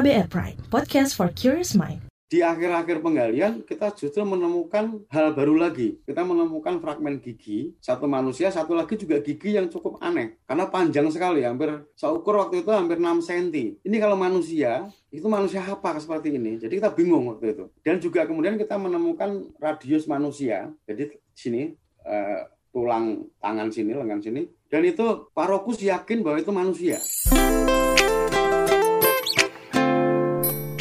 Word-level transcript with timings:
KBR 0.00 0.32
Prime, 0.32 0.56
podcast 0.72 1.12
for 1.12 1.28
curious 1.28 1.76
mind. 1.76 2.00
Di 2.24 2.40
akhir-akhir 2.40 3.04
penggalian, 3.04 3.68
kita 3.68 3.92
justru 3.92 4.24
menemukan 4.24 5.04
hal 5.12 5.36
baru 5.36 5.60
lagi. 5.60 6.00
Kita 6.08 6.24
menemukan 6.24 6.80
fragmen 6.80 7.20
gigi, 7.20 7.76
satu 7.84 8.08
manusia, 8.08 8.48
satu 8.48 8.72
lagi 8.72 8.96
juga 8.96 9.20
gigi 9.20 9.60
yang 9.60 9.68
cukup 9.68 10.00
aneh. 10.00 10.40
Karena 10.48 10.72
panjang 10.72 11.04
sekali, 11.12 11.44
hampir 11.44 11.84
seukur 11.92 12.40
waktu 12.40 12.64
itu 12.64 12.72
hampir 12.72 12.96
6 12.96 13.28
cm. 13.28 13.76
Ini 13.84 13.96
kalau 14.00 14.16
manusia, 14.16 14.88
itu 15.12 15.28
manusia 15.28 15.60
apa 15.68 16.00
seperti 16.00 16.32
ini? 16.32 16.56
Jadi 16.56 16.80
kita 16.80 16.96
bingung 16.96 17.28
waktu 17.36 17.52
itu. 17.52 17.68
Dan 17.84 18.00
juga 18.00 18.24
kemudian 18.24 18.56
kita 18.56 18.80
menemukan 18.80 19.52
radius 19.60 20.08
manusia. 20.08 20.72
Jadi 20.88 21.12
sini, 21.36 21.76
uh, 22.08 22.48
tulang 22.72 23.28
tangan 23.36 23.68
sini, 23.68 23.92
lengan 23.92 24.24
sini. 24.24 24.48
Dan 24.64 24.80
itu 24.80 25.28
Parokus 25.36 25.76
yakin 25.84 26.24
bahwa 26.24 26.40
itu 26.40 26.52
manusia. 26.56 26.96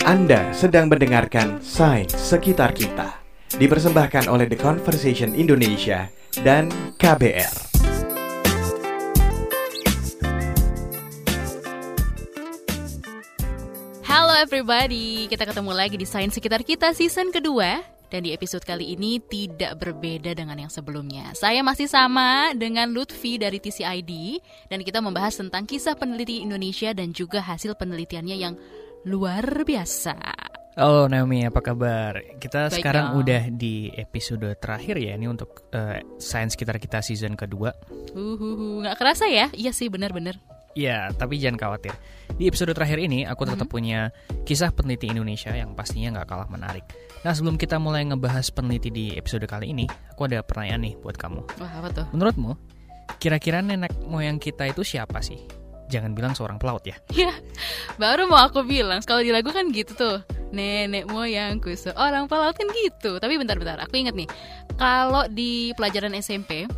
Anda 0.08 0.56
sedang 0.56 0.88
mendengarkan 0.88 1.60
Sains 1.60 2.16
Sekitar 2.16 2.72
Kita. 2.72 3.20
Dipersembahkan 3.60 4.32
oleh 4.32 4.48
The 4.48 4.56
Conversation 4.56 5.36
Indonesia 5.36 6.08
dan 6.40 6.72
KBR. 6.96 7.52
Halo 14.08 14.40
everybody, 14.40 15.28
kita 15.28 15.44
ketemu 15.44 15.72
lagi 15.76 16.00
di 16.00 16.08
Sains 16.08 16.32
Sekitar 16.32 16.64
Kita 16.64 16.96
season 16.96 17.36
kedua 17.36 17.84
dan 18.10 18.26
di 18.26 18.34
episode 18.34 18.66
kali 18.66 18.98
ini 18.98 19.22
tidak 19.22 19.78
berbeda 19.84 20.34
dengan 20.34 20.58
yang 20.58 20.72
sebelumnya. 20.72 21.36
Saya 21.38 21.62
masih 21.62 21.86
sama 21.86 22.56
dengan 22.58 22.90
Lutfi 22.90 23.38
dari 23.38 23.62
TCID 23.62 24.42
dan 24.72 24.82
kita 24.82 25.04
membahas 25.04 25.38
tentang 25.38 25.68
kisah 25.70 25.94
peneliti 25.94 26.42
Indonesia 26.42 26.90
dan 26.96 27.14
juga 27.14 27.44
hasil 27.44 27.78
penelitiannya 27.78 28.38
yang 28.40 28.56
luar 29.08 29.64
biasa. 29.64 30.16
Halo 30.80 31.12
Naomi, 31.12 31.44
apa 31.44 31.60
kabar? 31.60 32.40
Kita 32.40 32.72
Baik 32.72 32.80
sekarang 32.80 33.06
dong. 33.12 33.28
udah 33.28 33.44
di 33.52 33.92
episode 33.92 34.48
terakhir 34.58 34.96
ya, 34.96 35.16
ini 35.16 35.28
untuk 35.28 35.68
eh, 35.76 36.00
Sains 36.16 36.56
Sekitar 36.56 36.80
Kita 36.80 37.04
season 37.04 37.36
kedua. 37.36 37.76
Uhuhu, 38.16 38.80
nggak 38.84 38.96
kerasa 38.96 39.28
ya? 39.28 39.52
Iya 39.52 39.76
sih, 39.76 39.92
bener-bener. 39.92 40.40
Ya, 40.78 41.12
tapi 41.12 41.36
jangan 41.36 41.60
khawatir. 41.60 41.92
Di 42.32 42.48
episode 42.48 42.72
terakhir 42.72 43.02
ini, 43.02 43.28
aku 43.28 43.44
tetap 43.44 43.68
Mhm. 43.68 43.74
punya 43.74 44.00
kisah 44.48 44.72
peneliti 44.72 45.12
Indonesia 45.12 45.52
yang 45.52 45.76
pastinya 45.76 46.16
nggak 46.16 46.28
kalah 46.30 46.48
menarik. 46.48 46.86
Nah, 47.28 47.36
sebelum 47.36 47.60
kita 47.60 47.76
mulai 47.82 48.08
ngebahas 48.08 48.48
peneliti 48.48 48.88
di 48.88 49.06
episode 49.20 49.44
kali 49.44 49.76
ini, 49.76 49.84
aku 50.16 50.32
ada 50.32 50.40
pertanyaan 50.40 50.80
nih 50.80 50.94
buat 51.02 51.20
kamu. 51.20 51.44
Wah, 51.60 51.72
apa 51.84 51.88
tuh? 51.92 52.06
Menurutmu, 52.16 52.56
kira-kira 53.20 53.60
nenek 53.60 53.92
moyang 54.08 54.40
kita 54.40 54.64
itu 54.70 54.86
siapa 54.86 55.20
sih? 55.20 55.44
Jangan 55.90 56.14
bilang 56.14 56.38
seorang 56.38 56.62
pelaut 56.62 56.86
ya. 56.86 56.96
Ya, 57.10 57.34
baru 57.98 58.30
mau 58.30 58.38
aku 58.40 58.62
bilang, 58.62 59.02
kalau 59.02 59.26
di 59.26 59.34
lagu 59.34 59.50
kan 59.50 59.74
gitu 59.74 59.98
tuh. 59.98 60.18
Nenek 60.50 61.06
moyangku 61.10 61.74
seorang 61.74 62.30
pelaut 62.30 62.54
kan 62.54 62.70
gitu. 62.74 63.18
Tapi 63.18 63.38
bentar-bentar, 63.42 63.82
aku 63.82 63.98
inget 63.98 64.14
nih. 64.14 64.30
Kalau 64.78 65.26
di 65.30 65.74
pelajaran 65.74 66.14
SMP, 66.18 66.70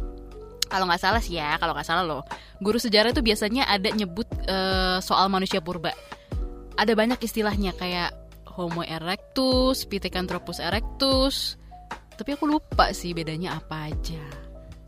kalau 0.71 0.87
nggak 0.87 1.03
salah 1.03 1.19
sih 1.19 1.35
ya, 1.35 1.59
kalau 1.59 1.75
nggak 1.75 1.87
salah 1.87 2.07
loh, 2.07 2.23
guru 2.63 2.79
sejarah 2.79 3.11
itu 3.11 3.19
biasanya 3.19 3.67
ada 3.67 3.91
nyebut 3.91 4.27
eh, 4.47 5.03
soal 5.03 5.27
manusia 5.27 5.59
purba. 5.59 5.91
Ada 6.79 6.95
banyak 6.95 7.19
istilahnya 7.19 7.75
kayak 7.75 8.15
Homo 8.55 8.83
erectus, 8.83 9.83
Pithecanthropus 9.87 10.63
erectus. 10.63 11.59
Tapi 12.15 12.35
aku 12.35 12.47
lupa 12.47 12.95
sih 12.95 13.11
bedanya 13.11 13.59
apa 13.59 13.91
aja. 13.91 14.23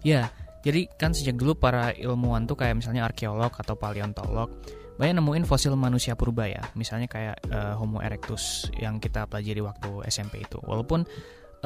Ya, 0.03 0.31
jadi 0.63 0.87
kan 0.95 1.11
sejak 1.11 1.35
dulu 1.35 1.59
para 1.59 1.91
ilmuwan 1.91 2.47
tuh 2.47 2.55
kayak 2.55 2.79
misalnya 2.79 3.03
arkeolog 3.03 3.51
atau 3.51 3.75
paleontolog 3.75 4.49
banyak 4.93 5.17
nemuin 5.17 5.43
fosil 5.49 5.73
manusia 5.73 6.13
purba 6.13 6.45
ya. 6.45 6.61
Misalnya 6.77 7.09
kayak 7.09 7.49
eh, 7.49 7.73
Homo 7.77 7.99
erectus 7.99 8.69
yang 8.77 9.01
kita 9.01 9.25
pelajari 9.25 9.61
waktu 9.65 9.89
SMP 10.05 10.45
itu. 10.45 10.61
Walaupun 10.61 11.03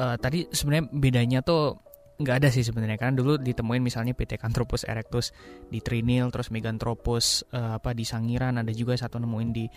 eh, 0.00 0.16
tadi 0.16 0.48
sebenarnya 0.48 0.84
bedanya 0.88 1.40
tuh 1.44 1.76
nggak 2.18 2.36
ada 2.42 2.48
sih 2.50 2.66
sebenarnya 2.66 2.98
kan 2.98 3.14
dulu 3.14 3.38
ditemuin 3.38 3.78
misalnya 3.78 4.10
Pithecanthropus 4.10 4.90
erectus 4.90 5.30
di 5.70 5.78
Trinil 5.78 6.34
terus 6.34 6.50
Meganthropus 6.50 7.46
eh, 7.54 7.78
apa 7.78 7.94
di 7.94 8.02
Sangiran 8.02 8.58
ada 8.58 8.72
juga 8.74 8.98
satu 8.98 9.22
nemuin 9.22 9.50
di 9.54 9.70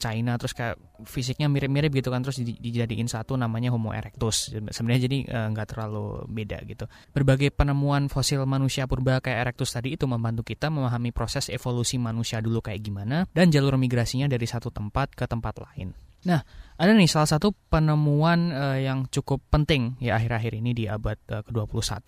China 0.00 0.40
terus 0.40 0.56
kayak 0.56 0.80
fisiknya 1.04 1.52
mirip-mirip 1.52 1.92
gitu 1.92 2.08
kan 2.08 2.24
terus 2.24 2.40
di- 2.40 2.56
dijadiin 2.56 3.04
satu 3.04 3.36
namanya 3.36 3.68
Homo 3.68 3.92
erectus. 3.92 4.48
Sebenarnya 4.50 5.02
jadi 5.04 5.18
eh, 5.28 5.46
nggak 5.52 5.66
terlalu 5.76 6.24
beda 6.32 6.64
gitu. 6.64 6.88
Berbagai 7.12 7.52
penemuan 7.52 8.08
fosil 8.08 8.40
manusia 8.48 8.88
purba 8.88 9.20
kayak 9.20 9.44
Erectus 9.44 9.76
tadi 9.76 9.92
itu 9.92 10.08
membantu 10.08 10.46
kita 10.46 10.72
memahami 10.72 11.12
proses 11.12 11.52
evolusi 11.52 12.00
manusia 12.00 12.40
dulu 12.40 12.64
kayak 12.64 12.80
gimana 12.80 13.28
dan 13.36 13.52
jalur 13.52 13.76
migrasinya 13.76 14.24
dari 14.24 14.48
satu 14.48 14.72
tempat 14.72 15.12
ke 15.12 15.28
tempat 15.28 15.60
lain. 15.60 15.92
Nah, 16.24 16.40
ada 16.80 16.90
nih 16.96 17.04
salah 17.04 17.28
satu 17.28 17.52
penemuan 17.68 18.48
eh, 18.50 18.88
yang 18.88 19.04
cukup 19.12 19.44
penting 19.52 20.00
ya 20.00 20.16
akhir-akhir 20.16 20.56
ini 20.56 20.72
di 20.72 20.84
abad 20.88 21.20
eh, 21.28 21.44
ke-21, 21.44 22.00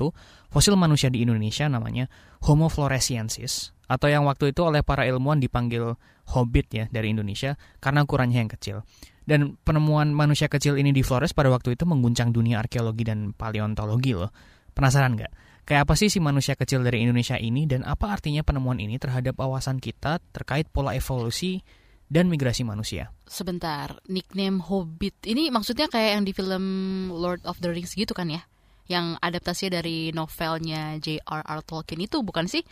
fosil 0.48 0.74
manusia 0.74 1.12
di 1.12 1.20
Indonesia 1.20 1.68
namanya 1.68 2.08
Homo 2.48 2.72
floresiensis 2.72 3.76
atau 3.86 4.10
yang 4.10 4.26
waktu 4.26 4.50
itu 4.50 4.66
oleh 4.66 4.82
para 4.82 5.06
ilmuwan 5.06 5.38
dipanggil 5.38 5.94
hobbit 6.32 6.66
ya 6.74 6.84
dari 6.90 7.14
Indonesia 7.14 7.54
karena 7.78 8.02
ukurannya 8.02 8.38
yang 8.42 8.50
kecil. 8.50 8.82
Dan 9.26 9.58
penemuan 9.58 10.14
manusia 10.14 10.46
kecil 10.46 10.78
ini 10.78 10.94
di 10.94 11.02
Flores 11.02 11.34
pada 11.34 11.50
waktu 11.50 11.74
itu 11.74 11.82
mengguncang 11.82 12.30
dunia 12.30 12.62
arkeologi 12.62 13.02
dan 13.02 13.34
paleontologi 13.34 14.14
loh. 14.14 14.30
Penasaran 14.70 15.18
nggak? 15.18 15.32
Kayak 15.66 15.82
apa 15.82 15.94
sih 15.98 16.06
si 16.06 16.22
manusia 16.22 16.54
kecil 16.54 16.86
dari 16.86 17.02
Indonesia 17.02 17.34
ini 17.34 17.66
dan 17.66 17.82
apa 17.82 18.14
artinya 18.14 18.46
penemuan 18.46 18.78
ini 18.78 19.02
terhadap 19.02 19.34
wawasan 19.34 19.82
kita 19.82 20.22
terkait 20.30 20.70
pola 20.70 20.94
evolusi 20.94 21.58
dan 22.06 22.30
migrasi 22.30 22.62
manusia? 22.62 23.10
Sebentar, 23.26 23.98
nickname 24.06 24.62
Hobbit 24.62 25.26
ini 25.26 25.50
maksudnya 25.50 25.90
kayak 25.90 26.10
yang 26.14 26.22
di 26.22 26.30
film 26.30 26.64
Lord 27.10 27.42
of 27.50 27.58
the 27.58 27.74
Rings 27.74 27.98
gitu 27.98 28.14
kan 28.14 28.30
ya? 28.30 28.46
Yang 28.86 29.18
adaptasi 29.18 29.66
dari 29.74 30.14
novelnya 30.14 31.02
J.R.R. 31.02 31.60
Tolkien 31.66 31.98
itu 31.98 32.22
bukan 32.22 32.46
sih? 32.46 32.62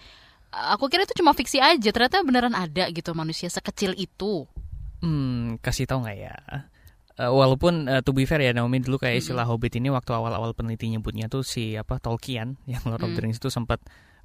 Aku 0.75 0.87
kira 0.87 1.03
itu 1.03 1.15
cuma 1.19 1.35
fiksi 1.35 1.59
aja, 1.59 1.91
ternyata 1.91 2.23
beneran 2.23 2.55
ada 2.55 2.87
gitu 2.91 3.11
manusia 3.13 3.51
sekecil 3.51 3.93
itu. 3.99 4.47
Hmm, 5.03 5.59
kasih 5.59 5.85
tahu 5.85 6.07
nggak 6.07 6.19
ya? 6.19 6.35
Eh, 7.15 7.31
walaupun 7.31 7.87
eh, 7.87 8.03
to 8.03 8.11
be 8.11 8.27
fair 8.27 8.43
ya 8.43 8.51
Naomi 8.51 8.83
dulu 8.83 8.99
kayak 8.99 9.23
istilah 9.23 9.47
Hobbit 9.47 9.79
ini 9.79 9.87
waktu 9.87 10.11
awal-awal 10.11 10.51
peneliti 10.51 10.91
nyebutnya 10.91 11.31
tuh 11.31 11.47
si 11.47 11.79
apa 11.79 12.03
Tolkien 12.03 12.59
yang 12.71 12.83
Lord 12.91 13.07
of 13.07 13.15
the 13.15 13.23
Hmm. 13.23 13.31
Rings 13.31 13.39
itu 13.39 13.55
sempat 13.55 13.79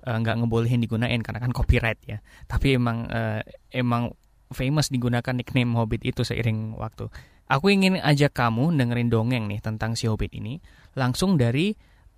eh, 0.05 0.17
nggak 0.17 0.41
ngebolehin 0.41 0.81
digunain 0.81 1.21
karena 1.21 1.37
kan 1.37 1.53
copyright 1.53 2.01
ya. 2.09 2.17
Tapi 2.49 2.81
emang 2.81 3.05
eh, 3.13 3.45
emang 3.69 4.09
famous 4.49 4.89
digunakan 4.89 5.33
nickname 5.37 5.77
Hobbit 5.77 6.01
itu 6.01 6.25
seiring 6.25 6.73
waktu. 6.81 7.05
Aku 7.49 7.69
ingin 7.69 8.01
ajak 8.01 8.33
kamu 8.33 8.73
dengerin 8.77 9.09
dongeng 9.09 9.45
nih 9.45 9.61
tentang 9.61 9.93
si 9.93 10.09
Hobbit 10.09 10.33
ini 10.37 10.57
langsung 10.97 11.37
dari 11.37 11.73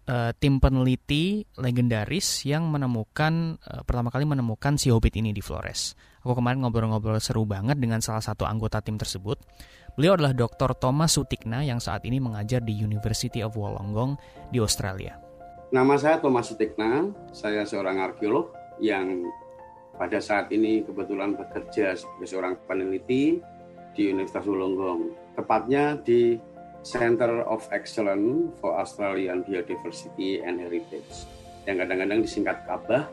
eh, 0.08 0.32
tim 0.38 0.58
peneliti 0.62 1.46
legendaris 1.58 2.46
yang 2.48 2.70
menemukan 2.70 3.58
eh, 3.62 3.82
pertama 3.84 4.10
kali 4.10 4.26
menemukan 4.26 4.78
si 4.78 4.90
Hobbit 4.90 5.18
ini 5.20 5.36
di 5.36 5.42
Flores. 5.44 5.94
Aku 6.22 6.38
kemarin 6.38 6.62
ngobrol-ngobrol 6.62 7.18
seru 7.18 7.50
banget 7.50 7.82
dengan 7.82 7.98
salah 8.00 8.22
satu 8.22 8.46
anggota 8.46 8.82
tim 8.86 8.98
tersebut. 8.98 9.42
Beliau 9.98 10.16
adalah 10.16 10.32
Dr. 10.32 10.78
Thomas 10.78 11.18
Sutikna 11.18 11.66
yang 11.66 11.82
saat 11.82 12.06
ini 12.08 12.22
mengajar 12.22 12.64
di 12.64 12.72
University 12.78 13.44
of 13.44 13.58
Wollongong 13.58 14.16
di 14.54 14.62
Australia. 14.62 15.20
Nama 15.74 15.96
saya 15.98 16.22
Thomas 16.22 16.48
Sutikna, 16.48 17.10
saya 17.36 17.66
seorang 17.68 18.00
arkeolog 18.00 18.54
yang 18.80 19.28
pada 19.98 20.22
saat 20.24 20.48
ini 20.54 20.86
kebetulan 20.86 21.36
bekerja 21.36 21.98
sebagai 21.98 22.28
seorang 22.28 22.54
peneliti 22.66 23.42
di 23.92 24.04
Universitas 24.08 24.48
Wollongong, 24.48 25.36
tepatnya 25.36 26.00
di 26.00 26.40
Center 26.82 27.46
of 27.46 27.66
Excellence 27.70 28.58
for 28.58 28.78
Australian 28.78 29.46
Biodiversity 29.46 30.42
and 30.42 30.58
Heritage, 30.58 31.30
yang 31.70 31.78
kadang-kadang 31.82 32.26
disingkat 32.26 32.66
KABAH, 32.66 33.06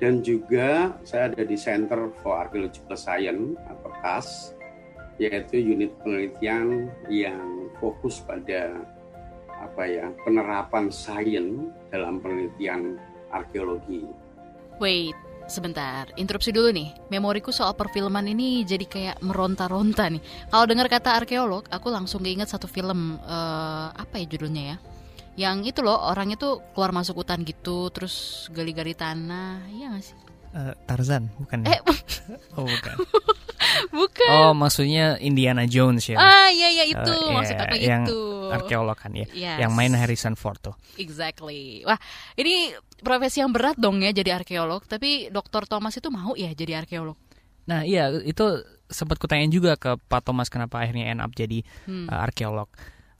dan 0.00 0.24
juga 0.24 0.96
saya 1.04 1.30
ada 1.30 1.44
di 1.44 1.56
Center 1.56 2.10
for 2.24 2.40
Archaeological 2.40 2.96
Science 2.96 3.56
atau 3.68 3.90
CAS, 4.00 4.28
yaitu 5.20 5.60
unit 5.60 5.94
penelitian 6.02 6.90
yang 7.06 7.70
fokus 7.78 8.18
pada 8.24 8.74
apa 9.54 9.82
ya 9.86 10.10
penerapan 10.26 10.90
sains 10.90 11.70
dalam 11.88 12.18
penelitian 12.18 12.98
arkeologi. 13.30 14.04
Wait, 14.82 15.14
sebentar, 15.46 16.08
interupsi 16.16 16.50
dulu 16.50 16.72
nih. 16.72 16.92
Memoriku 17.12 17.52
soal 17.52 17.76
perfilman 17.76 18.26
ini 18.28 18.64
jadi 18.64 18.86
kayak 18.88 19.16
meronta-ronta 19.20 20.08
nih. 20.08 20.22
Kalau 20.48 20.64
dengar 20.66 20.86
kata 20.88 21.20
arkeolog, 21.20 21.68
aku 21.68 21.88
langsung 21.92 22.24
keinget 22.24 22.48
satu 22.48 22.66
film 22.66 23.20
eh, 23.20 23.88
apa 23.92 24.14
ya 24.20 24.26
judulnya 24.28 24.62
ya? 24.74 24.76
Yang 25.34 25.74
itu 25.74 25.80
loh, 25.82 25.98
orang 25.98 26.30
itu 26.30 26.62
keluar 26.72 26.94
masuk 26.94 27.26
hutan 27.26 27.42
gitu, 27.42 27.90
terus 27.90 28.46
gali-gali 28.54 28.94
tanah, 28.94 29.66
iya 29.74 29.90
gak 29.90 30.04
sih? 30.06 30.16
Eh, 30.54 30.74
Tarzan, 30.86 31.26
bukan? 31.34 31.66
Eh, 31.66 31.82
oh, 32.58 32.62
bukan. 32.62 32.96
bukan. 33.98 34.30
Oh, 34.30 34.52
maksudnya 34.54 35.18
Indiana 35.18 35.66
Jones 35.66 36.06
ya. 36.06 36.22
Ah, 36.22 36.46
iya 36.54 36.70
iya 36.70 36.84
itu, 36.86 37.02
Eh, 37.02 37.18
iya, 37.26 37.34
maksud 37.34 37.56
aku 37.58 37.76
yang 37.82 38.04
itu. 38.06 38.22
Arkeolog 38.52 38.98
kan 38.98 39.12
ya. 39.14 39.24
Yes. 39.32 39.64
Yang 39.64 39.72
main 39.72 39.92
Harrison 39.94 40.34
Ford 40.34 40.58
tuh. 40.60 40.74
Exactly. 41.00 41.86
Wah, 41.86 41.96
ini 42.36 42.74
profesi 43.00 43.40
yang 43.40 43.52
berat 43.54 43.78
dong 43.78 44.02
ya 44.02 44.10
jadi 44.10 44.36
arkeolog. 44.36 44.84
Tapi 44.84 45.30
Dr. 45.30 45.64
Thomas 45.70 45.94
itu 45.96 46.08
mau 46.10 46.34
ya 46.34 46.50
jadi 46.52 46.84
arkeolog. 46.84 47.16
Nah 47.64 47.80
iya 47.80 48.12
itu 48.12 48.60
sempat 48.92 49.16
kutanyain 49.16 49.48
juga 49.48 49.80
ke 49.80 49.96
Pak 49.96 50.28
Thomas 50.28 50.52
kenapa 50.52 50.84
akhirnya 50.84 51.08
end 51.08 51.24
up 51.24 51.32
jadi 51.32 51.64
Hmm. 51.88 52.08
uh, 52.12 52.20
arkeolog. 52.24 52.68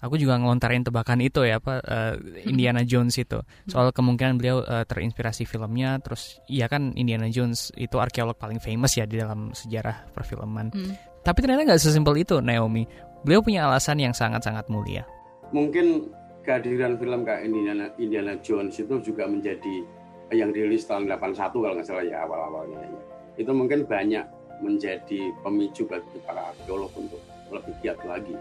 Aku 0.05 0.21
juga 0.21 0.37
ngelontarin 0.37 0.85
tebakan 0.85 1.25
itu 1.25 1.49
ya, 1.49 1.57
apa 1.65 1.81
uh, 1.81 2.13
Indiana 2.45 2.85
Jones 2.85 3.17
itu. 3.17 3.41
Soal 3.65 3.89
kemungkinan 3.89 4.37
beliau 4.37 4.61
uh, 4.61 4.85
terinspirasi 4.85 5.49
filmnya, 5.49 5.97
terus 6.05 6.45
iya 6.45 6.69
kan 6.69 6.93
Indiana 6.93 7.25
Jones 7.33 7.73
itu 7.73 7.97
arkeolog 7.97 8.37
paling 8.37 8.61
famous 8.61 9.01
ya 9.01 9.09
di 9.09 9.17
dalam 9.17 9.57
sejarah 9.57 10.13
perfilman. 10.13 10.77
Hmm. 10.77 10.93
Tapi 11.25 11.41
ternyata 11.41 11.65
nggak 11.65 11.81
sesimpel 11.81 12.21
itu, 12.21 12.37
Naomi. 12.45 12.85
Beliau 13.25 13.41
punya 13.41 13.65
alasan 13.65 13.97
yang 13.97 14.13
sangat-sangat 14.13 14.69
mulia. 14.69 15.09
Mungkin 15.55 16.11
kehadiran 16.43 16.99
film 16.99 17.23
kayak 17.23 17.47
Indiana, 17.47 17.87
Indiana 17.97 18.35
Jones 18.43 18.75
itu 18.77 18.99
juga 19.01 19.31
menjadi 19.31 19.87
yang 20.35 20.51
rilis 20.51 20.83
tahun 20.91 21.07
81 21.07 21.55
kalau 21.55 21.75
nggak 21.79 21.87
salah 21.87 22.03
ya 22.03 22.27
awal-awalnya. 22.27 22.83
ya. 22.83 23.01
Itu 23.39 23.55
mungkin 23.55 23.87
banyak 23.87 24.27
menjadi 24.59 25.31
pemicu 25.47 25.87
bagi 25.87 26.19
para 26.27 26.51
arkeolog 26.51 26.91
untuk 26.99 27.23
lebih 27.55 27.75
giat 27.87 28.03
lagi. 28.03 28.35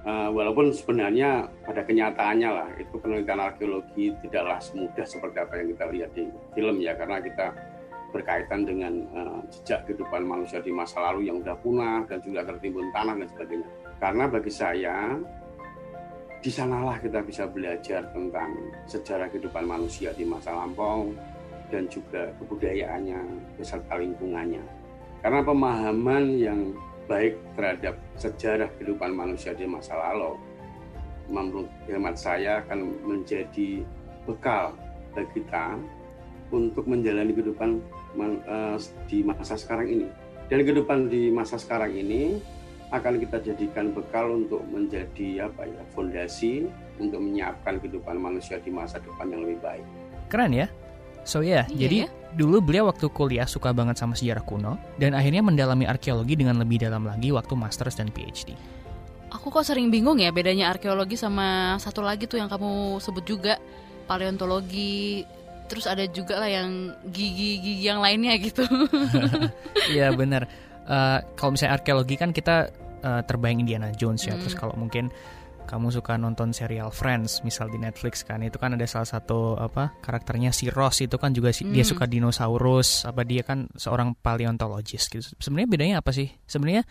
Eh, 0.00 0.28
walaupun 0.32 0.72
sebenarnya 0.72 1.44
pada 1.60 1.84
kenyataannya 1.84 2.48
lah 2.48 2.68
itu 2.80 2.96
penelitian 2.96 3.36
arkeologi 3.36 4.16
tidaklah 4.24 4.56
semudah 4.56 5.04
seperti 5.04 5.44
apa 5.44 5.60
yang 5.60 5.76
kita 5.76 5.84
lihat 5.92 6.10
di 6.16 6.24
film 6.56 6.80
ya 6.80 6.96
karena 6.96 7.20
kita 7.20 7.52
berkaitan 8.08 8.64
dengan 8.64 8.92
eh, 9.12 9.40
jejak 9.52 9.84
kehidupan 9.84 10.24
manusia 10.24 10.64
di 10.64 10.72
masa 10.72 11.04
lalu 11.04 11.28
yang 11.28 11.44
sudah 11.44 11.56
punah 11.60 12.08
dan 12.08 12.16
juga 12.24 12.48
tertimbun 12.48 12.88
tanah 12.96 13.12
dan 13.20 13.28
sebagainya. 13.28 13.68
Karena 14.00 14.24
bagi 14.24 14.48
saya 14.48 14.96
di 16.40 16.48
sanalah 16.48 16.96
kita 16.96 17.20
bisa 17.20 17.44
belajar 17.44 18.08
tentang 18.16 18.56
sejarah 18.88 19.28
kehidupan 19.28 19.68
manusia 19.68 20.16
di 20.16 20.24
masa 20.24 20.56
lampau 20.56 21.12
dan 21.68 21.84
juga 21.92 22.32
kebudayaannya 22.40 23.20
beserta 23.60 24.00
lingkungannya. 24.00 24.64
Karena 25.20 25.40
pemahaman 25.44 26.24
yang 26.40 26.72
baik 27.04 27.36
terhadap 27.60 28.00
sejarah 28.16 28.72
kehidupan 28.80 29.12
manusia 29.12 29.52
di 29.52 29.68
masa 29.68 29.98
lalu 30.00 30.40
menurut 31.28 31.68
hemat 31.86 32.16
saya 32.16 32.64
akan 32.66 32.90
menjadi 33.06 33.84
bekal 34.24 34.74
bagi 35.12 35.28
kita 35.38 35.76
untuk 36.50 36.88
menjalani 36.88 37.36
kehidupan 37.36 37.78
eh, 38.48 38.76
di 39.06 39.22
masa 39.22 39.54
sekarang 39.60 39.92
ini. 39.92 40.08
Dan 40.50 40.66
kehidupan 40.66 41.06
di 41.06 41.30
masa 41.30 41.60
sekarang 41.60 41.94
ini 41.94 42.40
akan 42.90 43.22
kita 43.22 43.38
jadikan 43.42 43.94
bekal 43.94 44.34
untuk 44.34 44.66
menjadi 44.66 45.46
apa 45.46 45.62
ya 45.66 45.82
fondasi 45.94 46.66
untuk 46.98 47.22
menyiapkan 47.22 47.78
kehidupan 47.78 48.18
manusia 48.18 48.58
di 48.58 48.70
masa 48.74 48.98
depan 48.98 49.30
yang 49.30 49.46
lebih 49.46 49.62
baik. 49.62 49.84
Keren 50.26 50.50
ya? 50.52 50.66
So 51.22 51.44
ya, 51.44 51.68
Iya 51.70 51.76
jadi 51.86 51.98
ya. 52.04 52.06
dulu 52.34 52.58
beliau 52.64 52.88
waktu 52.90 53.06
kuliah 53.12 53.46
suka 53.46 53.70
banget 53.70 54.00
sama 54.00 54.16
sejarah 54.16 54.42
kuno 54.42 54.74
dan 54.98 55.12
akhirnya 55.14 55.44
mendalami 55.44 55.84
arkeologi 55.86 56.34
dengan 56.34 56.58
lebih 56.58 56.80
dalam 56.82 57.06
lagi 57.06 57.30
waktu 57.30 57.54
masters 57.54 57.94
dan 57.94 58.08
PhD. 58.10 58.56
Aku 59.30 59.52
kok 59.54 59.62
sering 59.62 59.94
bingung 59.94 60.18
ya 60.18 60.34
bedanya 60.34 60.74
arkeologi 60.74 61.14
sama 61.14 61.78
satu 61.78 62.02
lagi 62.02 62.26
tuh 62.26 62.42
yang 62.42 62.50
kamu 62.50 62.98
sebut 62.98 63.22
juga 63.22 63.54
paleontologi. 64.10 65.22
Terus 65.70 65.86
ada 65.86 66.02
juga 66.10 66.42
lah 66.42 66.50
yang 66.50 66.98
gigi-gigi 67.06 67.86
yang 67.86 68.02
lainnya 68.02 68.34
gitu. 68.42 68.66
Iya 69.94 70.10
benar. 70.14 70.50
Eh, 70.90 71.18
kalau 71.38 71.54
misalnya 71.54 71.78
arkeologi 71.78 72.18
kan 72.18 72.34
kita 72.34 72.66
eh, 73.00 73.22
terbayang 73.22 73.62
Indiana 73.62 73.94
Jones 73.94 74.26
ya. 74.26 74.34
Hmm. 74.34 74.42
Terus 74.42 74.58
kalau 74.58 74.74
mungkin 74.74 75.08
kamu 75.64 75.94
suka 75.94 76.18
nonton 76.18 76.50
serial 76.50 76.90
Friends, 76.90 77.46
misal 77.46 77.70
di 77.70 77.78
Netflix 77.78 78.26
kan, 78.26 78.42
itu 78.42 78.58
kan 78.58 78.74
ada 78.74 78.82
salah 78.84 79.06
satu 79.06 79.54
apa 79.54 79.94
karakternya 80.02 80.50
si 80.50 80.66
Ross 80.66 80.98
itu 80.98 81.14
kan 81.14 81.30
juga 81.30 81.54
si- 81.54 81.62
dia 81.64 81.86
Hmm. 81.86 81.92
suka 81.94 82.04
dinosaurus, 82.04 83.06
apa 83.06 83.22
dia 83.22 83.46
kan 83.46 83.70
seorang 83.78 84.18
paleontologis 84.18 85.06
gitu. 85.06 85.22
Sebenarnya 85.38 85.68
bedanya 85.70 85.96
apa 86.02 86.10
sih? 86.10 86.26
Sebenarnya 86.44 86.82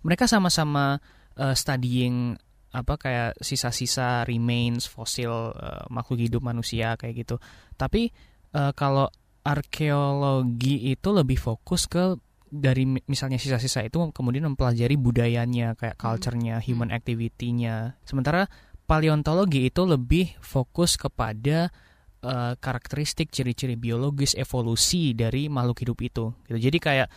mereka 0.00 0.24
sama-sama 0.24 0.96
eh, 1.36 1.52
studying 1.52 2.32
apa 2.72 2.96
kayak 2.96 3.36
sisa-sisa 3.36 4.24
remains 4.24 4.88
fosil 4.88 5.28
eh, 5.52 5.84
makhluk 5.92 6.24
hidup 6.24 6.40
manusia 6.40 6.96
kayak 6.96 7.22
gitu. 7.22 7.36
Tapi 7.76 8.08
eh, 8.50 8.72
kalau 8.72 9.12
arkeologi 9.42 10.88
itu 10.88 11.08
lebih 11.10 11.36
fokus 11.36 11.84
ke 11.84 12.16
dari 12.52 12.84
mi- 12.84 13.00
misalnya 13.08 13.40
sisa-sisa 13.40 13.80
itu 13.80 13.96
kemudian 14.12 14.44
mempelajari 14.44 15.00
budayanya 15.00 15.72
kayak 15.72 15.96
Hmm. 15.96 16.04
culture-nya, 16.04 16.60
human 16.60 16.92
activity-nya. 16.92 17.96
Sementara 18.04 18.44
paleontologi 18.84 19.72
itu 19.72 19.82
lebih 19.82 20.36
fokus 20.38 21.00
kepada 21.00 21.72
eh, 22.22 22.54
karakteristik 22.54 23.34
ciri-ciri 23.34 23.74
biologis 23.74 24.38
evolusi 24.38 25.10
dari 25.10 25.50
makhluk 25.50 25.82
hidup 25.82 25.98
itu. 26.06 26.24
Gitu. 26.46 26.58
Jadi 26.70 26.78
kayak 26.78 27.08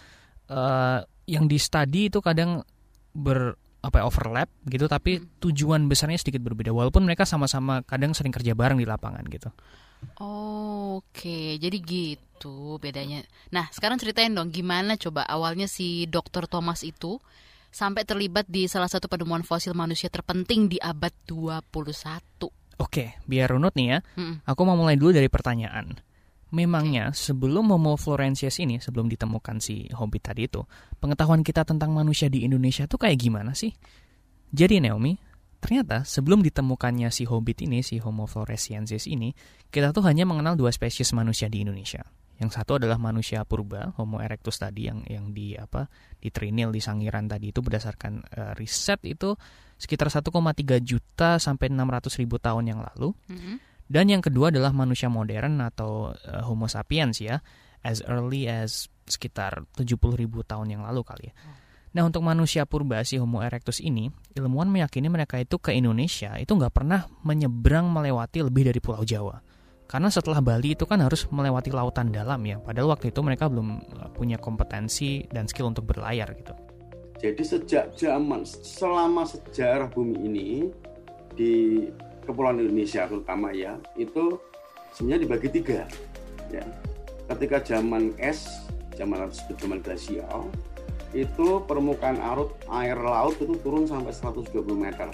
eh, 0.50 1.00
yang 1.30 1.46
di 1.46 1.62
study 1.62 2.10
itu 2.10 2.22
kadang 2.22 2.66
ber 3.14 3.54
apa 3.82 4.02
ya, 4.02 4.04
overlap 4.10 4.50
gitu 4.66 4.90
tapi 4.90 5.22
Hmm. 5.22 5.30
tujuan 5.46 5.86
besarnya 5.86 6.18
sedikit 6.18 6.42
berbeda 6.42 6.74
walaupun 6.74 7.06
mereka 7.06 7.22
sama-sama 7.22 7.86
kadang 7.86 8.18
sering 8.18 8.34
kerja 8.34 8.58
bareng 8.58 8.82
di 8.82 8.88
lapangan 8.90 9.22
gitu. 9.30 9.54
Oke, 10.22 11.58
jadi 11.58 11.78
gitu 11.82 12.78
bedanya. 12.78 13.26
Nah, 13.52 13.68
sekarang 13.74 13.98
ceritain 13.98 14.32
dong 14.32 14.54
gimana 14.54 14.96
coba 14.96 15.26
awalnya 15.26 15.66
si 15.66 16.06
Dr. 16.08 16.46
Thomas 16.46 16.86
itu 16.86 17.20
sampai 17.76 18.08
terlibat 18.08 18.48
di 18.48 18.72
salah 18.72 18.88
satu 18.88 19.12
penemuan 19.12 19.44
fosil 19.44 19.76
manusia 19.76 20.08
terpenting 20.08 20.72
di 20.72 20.80
abad 20.80 21.12
21. 21.28 22.48
Oke, 22.80 23.20
biar 23.28 23.52
runut 23.52 23.76
nih 23.76 23.88
ya. 23.96 24.00
Mm-mm. 24.16 24.44
Aku 24.48 24.64
mau 24.64 24.80
mulai 24.80 24.96
dulu 24.96 25.12
dari 25.16 25.28
pertanyaan. 25.28 25.96
Memangnya 26.56 27.12
sebelum 27.12 27.68
Homo 27.76 28.00
florensius 28.00 28.64
ini, 28.64 28.80
sebelum 28.80 29.12
ditemukan 29.12 29.60
si 29.60 29.92
Hobbit 29.92 30.24
tadi 30.32 30.48
itu, 30.48 30.64
pengetahuan 31.04 31.44
kita 31.44 31.68
tentang 31.68 31.92
manusia 31.92 32.32
di 32.32 32.48
Indonesia 32.48 32.88
tuh 32.88 32.96
kayak 32.96 33.20
gimana 33.20 33.52
sih? 33.52 33.76
Jadi 34.56 34.80
Naomi, 34.80 35.20
ternyata 35.66 36.06
sebelum 36.06 36.46
ditemukannya 36.46 37.10
si 37.10 37.26
Hobbit 37.26 37.66
ini, 37.66 37.82
si 37.82 37.98
Homo 37.98 38.30
floresiensis 38.30 39.10
ini, 39.10 39.34
kita 39.74 39.90
tuh 39.90 40.06
hanya 40.06 40.22
mengenal 40.30 40.54
dua 40.54 40.70
spesies 40.70 41.10
manusia 41.18 41.50
di 41.50 41.66
Indonesia. 41.66 42.06
Yang 42.38 42.62
satu 42.62 42.78
adalah 42.78 43.02
manusia 43.02 43.42
purba, 43.50 43.90
Homo 43.98 44.22
erectus 44.22 44.62
tadi 44.62 44.86
yang 44.86 45.02
yang 45.10 45.34
di 45.34 45.58
apa 45.58 45.90
di 46.22 46.30
Trinil 46.30 46.70
di 46.70 46.84
Sangiran 46.84 47.26
tadi 47.26 47.50
itu 47.50 47.66
berdasarkan 47.66 48.14
eh, 48.30 48.54
riset 48.54 49.02
itu 49.10 49.34
sekitar 49.82 50.14
1,3 50.14 50.30
juta 50.86 51.42
sampai 51.42 51.74
600 51.74 52.22
ribu 52.22 52.38
tahun 52.38 52.70
yang 52.70 52.80
lalu. 52.86 53.18
Mm-mm. 53.34 53.58
Dan 53.86 54.06
yang 54.10 54.22
kedua 54.22 54.50
adalah 54.50 54.74
manusia 54.74 55.14
modern 55.14 55.62
atau 55.62 56.10
uh, 56.10 56.42
Homo 56.42 56.66
sapiens 56.66 57.22
ya, 57.22 57.38
as 57.86 58.02
early 58.10 58.50
as 58.50 58.90
sekitar 59.06 59.62
70 59.78 60.18
ribu 60.18 60.42
tahun 60.42 60.74
yang 60.74 60.82
lalu 60.82 61.06
kali 61.06 61.30
ya. 61.30 61.34
Nah 61.96 62.04
untuk 62.04 62.28
manusia 62.28 62.68
purba 62.68 63.00
si 63.08 63.16
Homo 63.16 63.40
erectus 63.40 63.80
ini, 63.80 64.12
ilmuwan 64.36 64.68
meyakini 64.68 65.08
mereka 65.08 65.40
itu 65.40 65.56
ke 65.56 65.72
Indonesia 65.72 66.36
itu 66.36 66.52
nggak 66.52 66.76
pernah 66.76 67.08
menyeberang 67.24 67.88
melewati 67.88 68.44
lebih 68.44 68.68
dari 68.68 68.84
Pulau 68.84 69.08
Jawa. 69.08 69.40
Karena 69.88 70.12
setelah 70.12 70.44
Bali 70.44 70.76
itu 70.76 70.84
kan 70.84 71.00
harus 71.00 71.24
melewati 71.32 71.72
lautan 71.72 72.12
dalam 72.12 72.44
ya, 72.44 72.60
padahal 72.60 72.92
waktu 72.92 73.16
itu 73.16 73.22
mereka 73.24 73.48
belum 73.48 73.80
uh, 73.96 74.10
punya 74.12 74.36
kompetensi 74.36 75.24
dan 75.32 75.48
skill 75.48 75.72
untuk 75.72 75.88
berlayar 75.88 76.36
gitu. 76.36 76.52
Jadi 77.24 77.44
sejak 77.48 77.96
zaman 77.96 78.44
selama 78.44 79.24
sejarah 79.24 79.88
bumi 79.88 80.20
ini 80.20 80.50
di 81.32 81.86
Kepulauan 82.28 82.60
Indonesia 82.60 83.08
terutama 83.08 83.56
ya 83.56 83.80
itu 83.96 84.36
sebenarnya 84.92 85.32
dibagi 85.32 85.48
tiga 85.48 85.88
ya. 86.52 86.66
Ketika 87.32 87.64
zaman 87.64 88.12
es, 88.20 88.68
zaman 89.00 89.32
zaman 89.56 89.80
glasial 89.80 90.52
itu 91.16 91.64
permukaan 91.64 92.20
arut 92.20 92.52
air 92.68 93.00
laut 93.00 93.40
itu 93.40 93.56
turun 93.64 93.88
sampai 93.88 94.12
120 94.12 94.52
meter. 94.76 95.08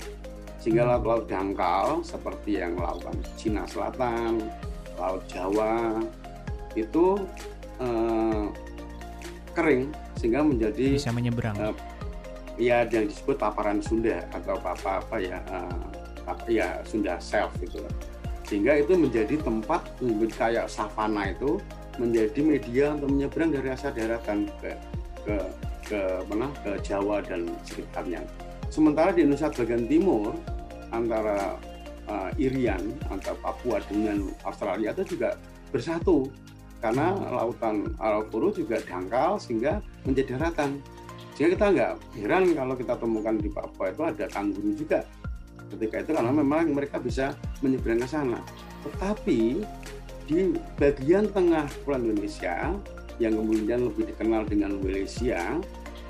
Sehingga 0.58 0.86
laut-laut 0.86 1.29
dangkal 1.29 2.01
seperti 2.01 2.58
yang 2.62 2.77
lautan 2.77 3.17
Cina 3.38 3.65
Selatan, 3.70 4.41
Laut 4.98 5.22
Jawa 5.29 6.01
itu 6.74 7.17
eh, 7.81 8.46
kering 9.53 9.89
sehingga 10.17 10.46
menjadi 10.46 10.98
Bisa 10.98 11.13
menyeberang. 11.13 11.58
Eh, 11.58 11.75
ya 12.62 12.86
yang 12.86 13.10
disebut 13.10 13.41
paparan 13.41 13.81
Sunda 13.81 14.22
atau 14.29 14.58
apa 14.62 15.01
apa 15.01 15.15
ya 15.17 15.41
eh, 15.50 15.81
apa- 16.29 16.50
ya 16.50 16.81
Sunda 16.86 17.17
self 17.17 17.53
gitu 17.62 17.81
sehingga 18.46 18.75
itu 18.75 19.00
menjadi 19.00 19.39
tempat 19.39 19.79
kayak 20.36 20.67
savana 20.67 21.31
itu 21.31 21.55
menjadi 21.96 22.39
media 22.43 22.86
untuk 23.00 23.10
menyeberang 23.15 23.55
dari 23.55 23.72
rasa 23.72 23.96
daratan 23.96 24.51
ke 24.60 24.75
ke 25.24 25.36
ke 25.91 26.01
mana? 26.31 26.48
Ke 26.63 26.79
Jawa 26.79 27.19
dan 27.19 27.51
sekitarnya. 27.67 28.24
Sementara 28.71 29.12
di 29.12 29.27
Indonesia 29.27 29.51
bagian 29.51 29.83
timur 29.91 30.31
antara 30.95 31.60
eh, 32.07 32.31
Irian 32.39 32.95
antara 33.12 33.36
Papua 33.43 33.83
dengan 33.91 34.31
Australia 34.48 34.95
itu 34.95 35.19
juga 35.19 35.36
bersatu. 35.75 36.31
Karena 36.81 37.13
lautan 37.13 37.93
Arafuru 38.01 38.50
juga 38.50 38.81
dangkal 38.81 39.38
sehingga 39.38 39.86
menjadi 40.01 40.39
daratan. 40.39 40.81
Sehingga 41.38 41.53
kita 41.53 41.65
nggak 41.77 41.93
heran 42.17 42.43
kalau 42.57 42.74
kita 42.74 42.93
temukan 42.98 43.36
di 43.38 43.50
Papua 43.53 43.93
itu 43.93 44.01
ada 44.01 44.25
kangguru 44.25 44.74
juga. 44.74 45.05
Ketika 45.69 46.01
itu 46.01 46.12
karena 46.17 46.33
memang 46.33 46.74
mereka 46.74 46.98
bisa 46.98 47.38
menyeberang 47.62 48.01
ke 48.01 48.10
sana. 48.10 48.41
Tetapi 48.81 49.62
di 50.25 50.57
bagian 50.81 51.29
tengah 51.29 51.69
Kepulauan 51.69 52.10
Indonesia 52.10 52.74
yang 53.21 53.38
kemudian 53.38 53.86
lebih 53.86 54.10
dikenal 54.10 54.50
dengan 54.50 54.81
Walesia 54.81 55.62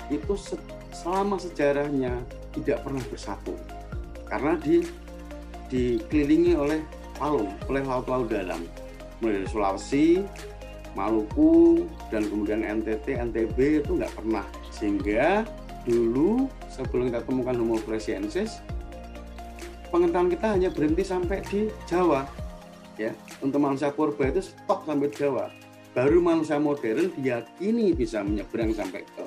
itu 0.08 0.34
se- 0.34 0.58
selama 0.90 1.38
sejarahnya 1.38 2.18
tidak 2.56 2.82
pernah 2.82 3.02
bersatu 3.08 3.54
karena 4.26 4.56
di 4.56 4.80
dikelilingi 5.72 6.52
oleh 6.52 6.80
palung, 7.16 7.48
oleh 7.72 7.80
laut-laut 7.80 8.28
dalam, 8.28 8.60
mulai 9.24 9.40
dari 9.40 9.48
Sulawesi, 9.48 10.08
Maluku, 10.92 11.88
dan 12.12 12.28
kemudian 12.28 12.60
NTT, 12.60 13.16
NTB 13.32 13.80
itu 13.80 13.96
nggak 13.96 14.12
pernah. 14.12 14.44
Sehingga 14.68 15.48
dulu 15.88 16.52
sebelum 16.68 17.08
kita 17.08 17.24
temukan 17.24 17.56
Homo 17.56 17.80
floresiensis, 17.80 18.60
pengetahuan 19.88 20.28
kita 20.28 20.46
hanya 20.52 20.68
berhenti 20.68 21.00
sampai 21.00 21.40
di 21.48 21.72
Jawa. 21.88 22.28
Ya, 23.00 23.16
untuk 23.40 23.64
manusia 23.64 23.88
purba 23.88 24.28
itu 24.28 24.44
stop 24.44 24.84
sampai 24.84 25.08
Jawa. 25.08 25.48
Baru 25.96 26.20
manusia 26.20 26.60
modern 26.60 27.12
diyakini 27.16 27.96
bisa 27.96 28.20
menyeberang 28.20 28.72
sampai 28.76 29.04
ke 29.04 29.24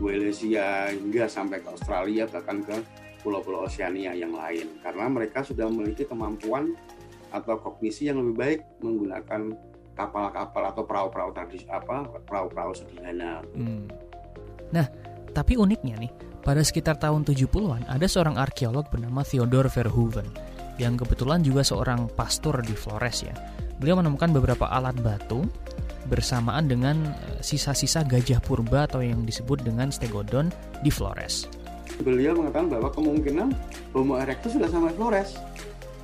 Walesia 0.00 0.88
hingga 0.92 1.28
sampai 1.28 1.60
ke 1.60 1.68
Australia 1.68 2.24
bahkan 2.30 2.64
ke 2.64 2.76
pulau-pulau 3.22 3.66
Oceania 3.66 4.12
yang 4.16 4.34
lain 4.34 4.80
karena 4.82 5.06
mereka 5.06 5.46
sudah 5.46 5.70
memiliki 5.70 6.08
kemampuan 6.08 6.74
atau 7.32 7.56
kognisi 7.56 8.10
yang 8.10 8.20
lebih 8.20 8.34
baik 8.36 8.60
menggunakan 8.84 9.56
kapal-kapal 9.96 10.62
atau 10.72 10.82
perahu-perahu 10.84 11.30
tradisi 11.32 11.64
apa 11.68 12.08
perahu-perahu 12.28 12.72
sederhana. 12.76 13.44
Hmm. 13.56 13.88
Nah, 14.72 14.88
tapi 15.32 15.56
uniknya 15.56 15.96
nih, 16.00 16.12
pada 16.42 16.60
sekitar 16.64 16.96
tahun 17.00 17.24
70-an 17.24 17.88
ada 17.88 18.06
seorang 18.08 18.36
arkeolog 18.40 18.88
bernama 18.88 19.20
Theodore 19.24 19.68
Verhoeven 19.68 20.28
yang 20.80 20.96
kebetulan 20.96 21.44
juga 21.44 21.60
seorang 21.62 22.08
pastor 22.12 22.64
di 22.64 22.72
Flores 22.72 23.24
ya. 23.24 23.36
Beliau 23.76 24.00
menemukan 24.00 24.32
beberapa 24.32 24.68
alat 24.68 24.96
batu 25.00 25.44
bersamaan 26.06 26.66
dengan 26.66 26.96
eh, 27.10 27.40
sisa-sisa 27.42 28.02
gajah 28.02 28.42
purba 28.42 28.86
atau 28.86 29.02
yang 29.02 29.22
disebut 29.22 29.62
dengan 29.62 29.90
stegodon 29.90 30.50
di 30.82 30.90
Flores. 30.90 31.46
Beliau 32.02 32.34
mengatakan 32.34 32.72
bahwa 32.72 32.88
kemungkinan 32.90 33.48
Homo 33.92 34.18
erectus 34.18 34.56
sudah 34.56 34.70
sampai 34.70 34.92
Flores. 34.96 35.38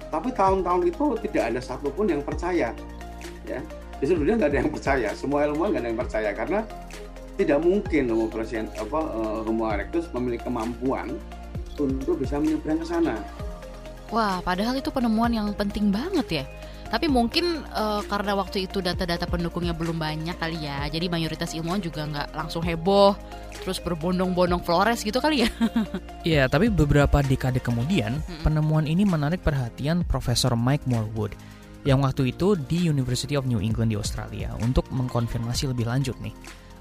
Tapi 0.08 0.32
tahun-tahun 0.32 0.82
itu 0.88 1.04
tidak 1.28 1.44
ada 1.52 1.60
satupun 1.60 2.08
yang 2.08 2.22
percaya. 2.24 2.72
Ya, 3.44 3.60
di 3.98 4.04
seluruh 4.04 4.24
dunia 4.24 4.34
nggak 4.40 4.50
ada 4.52 4.58
yang 4.60 4.70
percaya. 4.72 5.08
Semua 5.16 5.48
ilmuwan 5.48 5.68
nggak 5.74 5.82
ada 5.82 5.88
yang 5.90 6.00
percaya 6.00 6.30
karena 6.32 6.60
tidak 7.38 7.58
mungkin 7.62 8.02
Homo 8.10 8.26
floresiensis 8.28 8.74
apa 8.78 8.98
uh, 8.98 9.40
Homo 9.46 9.70
erectus 9.70 10.10
memiliki 10.10 10.46
kemampuan 10.46 11.14
untuk 11.78 12.18
bisa 12.18 12.42
menyeberang 12.42 12.82
ke 12.82 12.86
sana. 12.86 13.14
Wah, 14.08 14.40
padahal 14.40 14.80
itu 14.80 14.88
penemuan 14.88 15.30
yang 15.30 15.48
penting 15.52 15.92
banget 15.92 16.42
ya. 16.42 16.44
Tapi 16.88 17.04
mungkin 17.04 17.68
uh, 17.68 18.00
karena 18.08 18.32
waktu 18.32 18.64
itu 18.64 18.80
data-data 18.80 19.28
pendukungnya 19.28 19.76
belum 19.76 20.00
banyak 20.00 20.40
kali 20.40 20.64
ya, 20.64 20.88
jadi 20.88 21.12
mayoritas 21.12 21.52
ilmuwan 21.52 21.84
juga 21.84 22.08
nggak 22.08 22.32
langsung 22.32 22.64
heboh, 22.64 23.12
terus 23.60 23.76
berbondong-bondong 23.84 24.64
Flores 24.64 25.04
gitu 25.04 25.20
kali 25.20 25.44
ya. 25.44 25.50
Iya, 26.28 26.44
tapi 26.48 26.72
beberapa 26.72 27.20
dekade 27.20 27.60
kemudian, 27.60 28.20
hmm. 28.20 28.44
penemuan 28.44 28.88
ini 28.88 29.04
menarik 29.04 29.44
perhatian 29.44 30.04
Profesor 30.04 30.56
Mike 30.56 30.84
Morwood 30.88 31.36
yang 31.84 32.04
waktu 32.04 32.32
itu 32.32 32.56
di 32.56 32.88
University 32.88 33.36
of 33.36 33.48
New 33.48 33.60
England 33.60 33.92
di 33.92 33.96
Australia 33.96 34.52
untuk 34.60 34.88
mengkonfirmasi 34.92 35.72
lebih 35.72 35.88
lanjut 35.88 36.16
nih. 36.20 36.32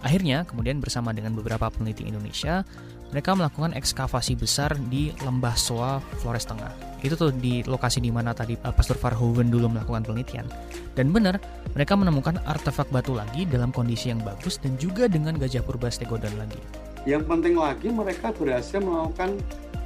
Akhirnya, 0.04 0.46
kemudian 0.48 0.80
bersama 0.80 1.12
dengan 1.12 1.34
beberapa 1.34 1.68
peneliti 1.68 2.06
Indonesia, 2.06 2.64
mereka 3.12 3.34
melakukan 3.34 3.74
ekskavasi 3.74 4.36
besar 4.36 4.76
di 4.92 5.12
lembah 5.24 5.56
Soa 5.56 6.00
Flores 6.22 6.46
Tengah. 6.46 6.87
Itu 7.06 7.14
tuh 7.14 7.30
di 7.30 7.62
lokasi 7.62 8.02
di 8.02 8.10
mana 8.10 8.34
tadi 8.34 8.58
uh, 8.58 8.74
Pastor 8.74 8.98
Verhoeven 8.98 9.54
dulu 9.54 9.70
melakukan 9.70 10.02
penelitian. 10.06 10.50
Dan 10.98 11.14
benar, 11.14 11.38
mereka 11.78 11.94
menemukan 11.94 12.42
artefak 12.50 12.90
batu 12.90 13.14
lagi 13.14 13.46
dalam 13.46 13.70
kondisi 13.70 14.10
yang 14.10 14.22
bagus 14.26 14.58
dan 14.58 14.74
juga 14.82 15.06
dengan 15.06 15.38
gajah 15.38 15.62
purba 15.62 15.94
stegodon 15.94 16.34
lagi. 16.42 16.58
Yang 17.06 17.24
penting 17.30 17.56
lagi 17.56 17.88
mereka 17.94 18.34
berhasil 18.34 18.82
melakukan 18.82 19.38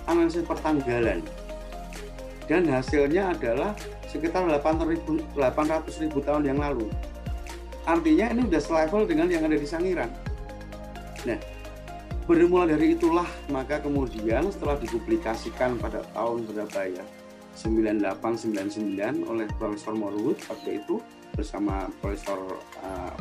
analisis 0.07 0.47
pertanggalan. 0.47 1.19
Dan 2.47 2.67
hasilnya 2.67 3.35
adalah 3.35 3.75
sekitar 4.07 4.43
800 4.43 4.83
ribu 6.03 6.19
tahun 6.23 6.43
yang 6.47 6.59
lalu. 6.59 6.87
Artinya 7.87 8.31
ini 8.33 8.41
sudah 8.47 8.61
selevel 8.61 9.03
dengan 9.07 9.27
yang 9.31 9.43
ada 9.47 9.57
di 9.57 9.67
Sangiran. 9.67 10.09
Nah, 11.25 11.37
Bermula 12.29 12.69
dari 12.69 12.93
itulah 12.95 13.27
maka 13.49 13.81
kemudian 13.81 14.47
setelah 14.53 14.77
dipublikasikan 14.77 15.81
pada 15.81 16.05
tahun 16.13 16.45
berapa 16.47 16.79
ya 16.87 17.05
9899 17.57 19.27
oleh 19.27 19.47
Profesor 19.59 19.93
Morwood 19.97 20.39
waktu 20.47 20.79
itu 20.79 21.01
bersama 21.35 21.87
Profesor 21.99 22.39
uh, 22.83 23.11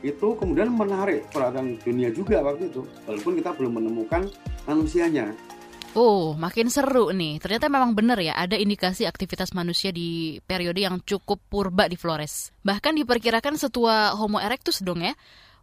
itu 0.00 0.28
kemudian 0.40 0.72
menarik 0.72 1.28
perhatian 1.28 1.76
dunia 1.84 2.08
juga 2.08 2.40
waktu 2.40 2.72
itu 2.72 2.82
walaupun 3.04 3.36
kita 3.36 3.52
belum 3.52 3.72
menemukan 3.76 4.26
manusianya 4.64 5.36
Oh, 5.90 6.38
makin 6.38 6.70
seru 6.70 7.10
nih. 7.10 7.42
Ternyata 7.42 7.66
memang 7.66 7.98
benar 7.98 8.22
ya, 8.22 8.38
ada 8.38 8.54
indikasi 8.54 9.10
aktivitas 9.10 9.50
manusia 9.58 9.90
di 9.90 10.38
periode 10.38 10.86
yang 10.86 11.02
cukup 11.02 11.42
purba 11.50 11.90
di 11.90 11.98
Flores. 11.98 12.54
Bahkan 12.62 12.94
diperkirakan 13.02 13.58
setua 13.58 14.14
Homo 14.14 14.38
erectus 14.38 14.86
dong 14.86 15.02
ya. 15.02 15.18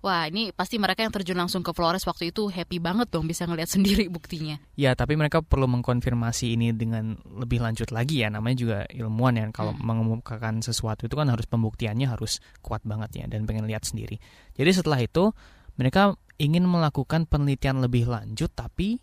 Wah 0.06 0.30
ini 0.30 0.54
pasti 0.54 0.78
mereka 0.78 1.02
yang 1.02 1.14
terjun 1.14 1.38
langsung 1.38 1.66
ke 1.66 1.74
Flores 1.74 2.06
waktu 2.06 2.30
itu 2.30 2.48
happy 2.48 2.78
banget 2.78 3.10
dong 3.10 3.26
bisa 3.26 3.50
ngeliat 3.50 3.70
sendiri 3.76 4.08
buktinya. 4.12 4.62
Ya 4.78 4.94
tapi 4.94 5.18
mereka 5.18 5.42
perlu 5.42 5.66
mengkonfirmasi 5.66 6.54
ini 6.54 6.74
dengan 6.74 7.18
lebih 7.26 7.62
lanjut 7.64 7.90
lagi 7.90 8.22
ya 8.22 8.30
namanya 8.30 8.58
juga 8.58 8.78
ilmuwan 8.94 9.36
ya 9.38 9.46
kalau 9.54 9.74
hmm. 9.74 9.84
mengumumkan 9.84 10.62
sesuatu 10.62 11.10
itu 11.10 11.16
kan 11.18 11.30
harus 11.30 11.50
pembuktiannya 11.50 12.08
harus 12.10 12.44
kuat 12.62 12.86
banget 12.86 13.24
ya 13.24 13.26
dan 13.26 13.50
pengen 13.50 13.66
lihat 13.66 13.86
sendiri. 13.86 14.22
Jadi 14.54 14.72
setelah 14.74 15.02
itu 15.02 15.34
mereka 15.78 16.18
ingin 16.38 16.66
melakukan 16.66 17.26
penelitian 17.26 17.82
lebih 17.82 18.10
lanjut 18.10 18.54
tapi 18.54 19.02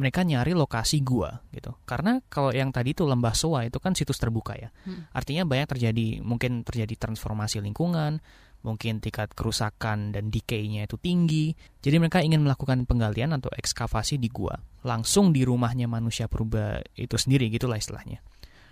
mereka 0.00 0.24
nyari 0.24 0.56
lokasi 0.56 1.04
gua 1.04 1.44
gitu. 1.52 1.76
Karena 1.84 2.24
kalau 2.32 2.56
yang 2.56 2.72
tadi 2.72 2.96
itu 2.96 3.04
lembah 3.04 3.36
Soa 3.36 3.68
itu 3.68 3.76
kan 3.76 3.92
situs 3.92 4.16
terbuka 4.16 4.56
ya. 4.56 4.72
Hmm. 4.88 5.04
Artinya 5.12 5.44
banyak 5.44 5.76
terjadi 5.76 6.24
mungkin 6.24 6.64
terjadi 6.64 6.96
transformasi 6.96 7.60
lingkungan, 7.60 8.24
mungkin 8.60 9.00
tingkat 9.00 9.32
kerusakan 9.32 10.12
dan 10.12 10.28
decay-nya 10.28 10.84
itu 10.84 11.00
tinggi. 11.00 11.56
Jadi 11.80 11.96
mereka 11.96 12.20
ingin 12.20 12.44
melakukan 12.44 12.84
penggalian 12.84 13.36
atau 13.36 13.48
ekskavasi 13.52 14.20
di 14.20 14.28
gua, 14.28 14.56
langsung 14.84 15.32
di 15.32 15.44
rumahnya 15.44 15.88
manusia 15.88 16.28
purba 16.28 16.84
itu 16.96 17.16
sendiri 17.16 17.48
gitulah 17.48 17.80
istilahnya. 17.80 18.20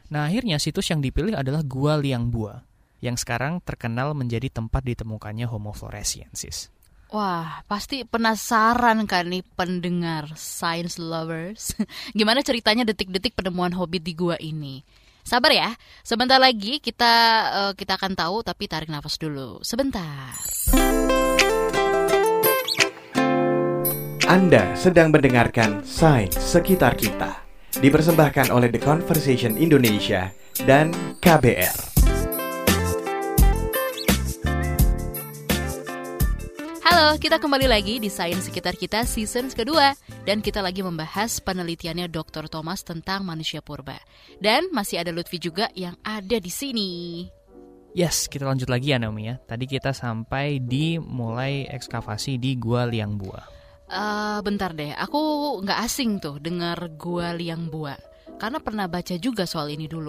Nah 0.09 0.29
akhirnya 0.29 0.57
situs 0.57 0.89
yang 0.89 1.05
dipilih 1.05 1.37
adalah 1.37 1.61
Gua 1.65 2.01
Liang 2.01 2.33
Bua, 2.33 2.65
yang 3.05 3.17
sekarang 3.17 3.61
terkenal 3.61 4.17
menjadi 4.17 4.49
tempat 4.49 4.85
ditemukannya 4.85 5.45
Homo 5.45 5.77
floresiensis. 5.77 6.73
Wah, 7.09 7.65
pasti 7.65 8.05
penasaran 8.05 9.09
kan 9.09 9.33
nih 9.33 9.41
pendengar 9.57 10.29
science 10.37 11.01
lovers. 11.01 11.73
Gimana 12.19 12.45
ceritanya 12.45 12.85
detik-detik 12.85 13.33
penemuan 13.33 13.73
hobbit 13.73 14.05
di 14.05 14.13
gua 14.13 14.37
ini? 14.37 14.85
Sabar 15.29 15.53
ya, 15.53 15.77
sebentar 16.01 16.41
lagi 16.41 16.81
kita 16.81 17.13
uh, 17.53 17.73
kita 17.77 18.01
akan 18.01 18.17
tahu 18.17 18.41
tapi 18.41 18.65
tarik 18.65 18.89
nafas 18.89 19.21
dulu. 19.21 19.61
Sebentar. 19.61 20.33
Anda 24.25 24.73
sedang 24.73 25.13
mendengarkan 25.13 25.85
Sains 25.85 26.33
Sekitar 26.33 26.97
Kita. 26.97 27.45
Dipersembahkan 27.77 28.49
oleh 28.49 28.73
The 28.73 28.81
Conversation 28.81 29.61
Indonesia 29.61 30.33
dan 30.65 30.97
KBR. 31.21 31.98
Halo, 36.89 37.21
kita 37.21 37.37
kembali 37.37 37.69
lagi 37.69 38.01
di 38.01 38.09
Sains 38.09 38.49
Sekitar 38.49 38.73
Kita 38.73 39.05
season 39.05 39.53
kedua 39.53 39.93
dan 40.25 40.41
kita 40.41 40.65
lagi 40.65 40.81
membahas 40.81 41.37
penelitiannya 41.37 42.09
Dr. 42.09 42.49
Thomas 42.49 42.81
tentang 42.81 43.29
manusia 43.29 43.61
purba. 43.61 44.01
Dan 44.41 44.73
masih 44.73 44.97
ada 44.97 45.13
Lutfi 45.13 45.37
juga 45.37 45.69
yang 45.77 46.01
ada 46.01 46.41
di 46.41 46.49
sini. 46.49 46.89
Yes, 47.93 48.25
kita 48.25 48.49
lanjut 48.49 48.73
lagi 48.73 48.97
ya 48.97 48.97
Naomi 48.97 49.29
ya. 49.29 49.37
Tadi 49.37 49.69
kita 49.69 49.93
sampai 49.93 50.65
di 50.65 50.97
mulai 50.97 51.69
ekskavasi 51.69 52.41
di 52.41 52.57
Gua 52.57 52.89
Liang 52.89 53.21
Bua. 53.21 53.45
Uh, 53.93 54.41
bentar 54.41 54.73
deh, 54.73 54.97
aku 54.97 55.21
nggak 55.61 55.85
asing 55.85 56.25
tuh 56.25 56.41
dengar 56.41 56.89
Gua 56.97 57.37
Liang 57.37 57.69
Bua. 57.69 58.01
Karena 58.41 58.65
pernah 58.65 58.89
baca 58.89 59.13
juga 59.21 59.45
soal 59.45 59.77
ini 59.77 59.85
dulu. 59.85 60.09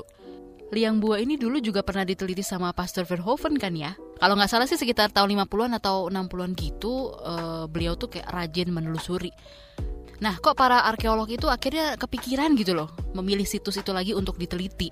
Liang 0.70 1.02
Bua 1.02 1.18
ini 1.18 1.34
dulu 1.34 1.58
juga 1.58 1.82
pernah 1.82 2.06
diteliti 2.06 2.46
sama 2.46 2.70
Pastor 2.78 3.02
Verhoeven 3.02 3.58
kan 3.58 3.74
ya? 3.74 3.98
Kalau 4.22 4.38
nggak 4.38 4.52
salah 4.52 4.68
sih 4.70 4.78
sekitar 4.78 5.10
tahun 5.10 5.34
50-an 5.34 5.72
atau 5.82 6.14
60-an 6.14 6.52
gitu, 6.54 7.10
uh, 7.18 7.66
beliau 7.66 7.98
tuh 7.98 8.14
kayak 8.14 8.30
rajin 8.30 8.70
menelusuri. 8.70 9.34
Nah, 10.22 10.38
kok 10.38 10.54
para 10.54 10.86
arkeolog 10.86 11.32
itu 11.32 11.50
akhirnya 11.50 11.98
kepikiran 11.98 12.54
gitu 12.54 12.78
loh, 12.78 12.94
memilih 13.18 13.48
situs 13.48 13.82
itu 13.82 13.90
lagi 13.90 14.14
untuk 14.14 14.38
diteliti. 14.38 14.92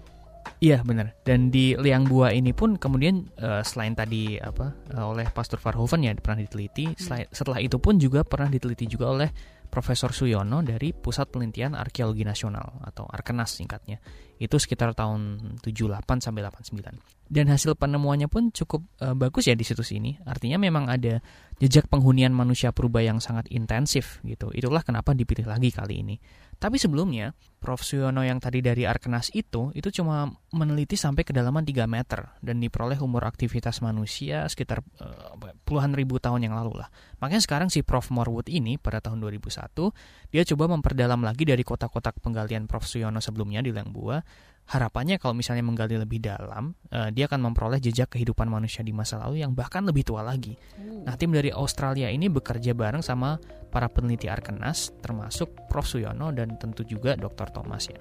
Iya 0.58 0.82
benar. 0.82 1.14
Dan 1.22 1.54
di 1.54 1.78
Liang 1.78 2.10
Bua 2.10 2.34
ini 2.34 2.50
pun 2.56 2.82
kemudian 2.82 3.30
uh, 3.38 3.62
selain 3.62 3.94
tadi 3.94 4.42
apa 4.42 4.74
uh, 4.98 5.14
oleh 5.14 5.30
Pastor 5.30 5.62
Verhoeven 5.62 6.10
ya 6.10 6.18
pernah 6.18 6.42
diteliti, 6.42 6.90
hmm. 6.90 7.30
setelah 7.30 7.62
itu 7.62 7.78
pun 7.78 8.02
juga 8.02 8.26
pernah 8.26 8.50
diteliti 8.50 8.90
juga 8.90 9.14
oleh 9.14 9.30
Profesor 9.68 10.16
Suyono 10.16 10.64
dari 10.66 10.96
Pusat 10.96 11.28
Penelitian 11.30 11.78
Arkeologi 11.78 12.24
Nasional 12.26 12.82
atau 12.82 13.06
Arkenas 13.06 13.54
singkatnya. 13.54 14.02
Itu 14.38 14.62
sekitar 14.62 14.94
tahun 14.94 15.58
78 15.66 16.22
sampai 16.22 16.42
89. 16.46 17.28
Dan 17.28 17.46
hasil 17.52 17.76
penemuannya 17.76 18.32
pun 18.32 18.56
cukup 18.56 18.86
uh, 19.04 19.12
bagus 19.18 19.52
ya 19.52 19.56
di 19.58 19.68
situs 19.68 19.92
ini. 19.92 20.16
Artinya 20.24 20.62
memang 20.62 20.88
ada 20.88 21.20
jejak 21.60 21.92
penghunian 21.92 22.32
manusia 22.32 22.72
purba 22.72 23.04
yang 23.04 23.20
sangat 23.20 23.50
intensif 23.52 24.24
gitu. 24.24 24.54
Itulah 24.54 24.86
kenapa 24.86 25.12
dipilih 25.12 25.50
lagi 25.50 25.74
kali 25.74 26.06
ini. 26.06 26.16
Tapi 26.58 26.82
sebelumnya, 26.82 27.38
Prof. 27.62 27.86
Suyono 27.86 28.26
yang 28.26 28.42
tadi 28.42 28.66
dari 28.66 28.82
Arkenas 28.90 29.30
itu, 29.34 29.70
itu 29.78 29.94
cuma 29.94 30.26
meneliti 30.50 30.98
sampai 30.98 31.22
kedalaman 31.22 31.62
3 31.62 31.86
meter 31.86 32.34
dan 32.42 32.58
diperoleh 32.58 32.98
umur 32.98 33.30
aktivitas 33.30 33.86
manusia 33.86 34.46
sekitar 34.50 34.82
uh, 34.98 35.38
puluhan 35.62 35.94
ribu 35.94 36.18
tahun 36.18 36.50
yang 36.50 36.58
lalu 36.58 36.82
lah. 36.82 36.90
Makanya 37.22 37.46
sekarang 37.46 37.70
si 37.70 37.86
Prof. 37.86 38.10
Morwood 38.10 38.50
ini 38.50 38.82
pada 38.82 38.98
tahun 38.98 39.22
2001, 39.22 40.34
dia 40.34 40.44
coba 40.50 40.66
memperdalam 40.74 41.22
lagi 41.22 41.46
dari 41.46 41.62
kotak-kotak 41.62 42.18
penggalian 42.26 42.66
Prof. 42.66 42.90
Suyono 42.90 43.22
sebelumnya 43.22 43.62
di 43.62 43.70
Lengbua 43.70 44.18
harapannya 44.68 45.16
kalau 45.16 45.32
misalnya 45.32 45.64
menggali 45.64 45.96
lebih 45.96 46.20
dalam, 46.20 46.76
uh, 46.92 47.08
dia 47.08 47.32
akan 47.32 47.52
memperoleh 47.52 47.80
jejak 47.80 48.12
kehidupan 48.12 48.52
manusia 48.52 48.84
di 48.84 48.92
masa 48.92 49.24
lalu 49.24 49.40
yang 49.40 49.56
bahkan 49.56 49.88
lebih 49.88 50.04
tua 50.04 50.20
lagi. 50.20 50.60
Nah, 50.78 51.16
tim 51.16 51.32
dari 51.32 51.56
Australia 51.56 52.12
ini 52.12 52.28
bekerja 52.28 52.76
bareng 52.76 53.00
sama 53.00 53.40
para 53.72 53.88
peneliti 53.88 54.28
Arkenas, 54.28 54.92
termasuk 55.00 55.56
Prof. 55.72 55.88
Suyono 55.88 56.36
dan 56.36 56.60
tentu 56.60 56.84
juga 56.84 57.16
Dr. 57.16 57.48
Thomas 57.56 57.88
ya. 57.88 57.96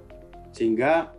Sehingga 0.51 1.15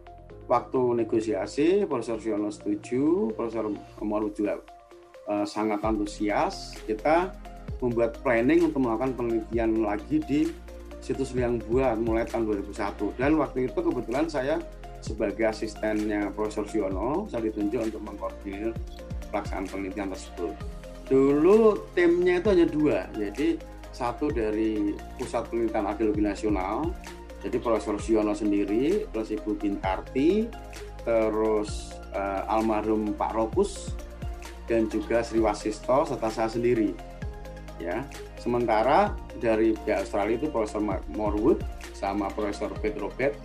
waktu 0.51 0.99
negosiasi, 0.99 1.87
Profesor 1.87 2.19
Suyono 2.19 2.51
setuju, 2.51 3.31
Profesor 3.31 3.71
Moru 4.03 4.27
juga 4.35 4.59
uh, 5.31 5.47
sangat 5.47 5.79
antusias. 5.87 6.75
Kita 6.83 7.31
membuat 7.79 8.19
planning 8.19 8.67
untuk 8.67 8.83
melakukan 8.83 9.15
penelitian 9.15 9.79
lagi 9.79 10.19
di 10.27 10.51
situs 10.99 11.31
Liang 11.31 11.63
Buah 11.63 11.95
mulai 11.95 12.27
tahun 12.27 12.51
2001. 12.67 13.15
Dan 13.15 13.39
waktu 13.39 13.71
itu 13.71 13.79
kebetulan 13.79 14.27
saya 14.27 14.59
sebagai 15.07 15.47
asistennya 15.47 16.27
Profesor 16.35 16.67
Siono, 16.67 17.31
saya 17.31 17.47
ditunjuk 17.47 17.79
untuk 17.79 18.01
mengkoordinir 18.03 18.75
pelaksanaan 19.31 19.65
penelitian 19.71 20.11
tersebut. 20.11 20.53
Dulu 21.07 21.87
timnya 21.95 22.43
itu 22.43 22.47
hanya 22.51 22.67
dua, 22.67 22.97
jadi 23.15 23.55
satu 23.95 24.27
dari 24.29 24.93
Pusat 25.15 25.49
Penelitian 25.49 25.87
Arkeologi 25.87 26.21
Nasional, 26.21 26.91
jadi 27.39 27.57
Profesor 27.63 27.95
Siono 28.03 28.35
sendiri, 28.35 29.07
terus 29.15 29.31
Ibu 29.31 29.55
Bintarti, 29.55 30.51
terus 31.07 31.95
uh, 32.11 32.43
almarhum 32.51 33.15
Pak 33.15 33.31
Rokus, 33.31 33.95
dan 34.67 34.91
juga 34.91 35.23
Sri 35.23 35.39
Wasisto 35.39 36.03
serta 36.03 36.27
saya 36.27 36.51
sendiri. 36.51 36.91
Ya, 37.77 38.03
sementara 38.41 39.13
dari 39.37 39.77
pihak 39.85 40.03
Australia 40.03 40.35
itu 40.41 40.49
Profesor 40.49 40.81
Morwood 41.13 41.61
sama 41.93 42.25
Profesor 42.33 42.73
Pedro 42.81 43.13
Bet 43.13 43.37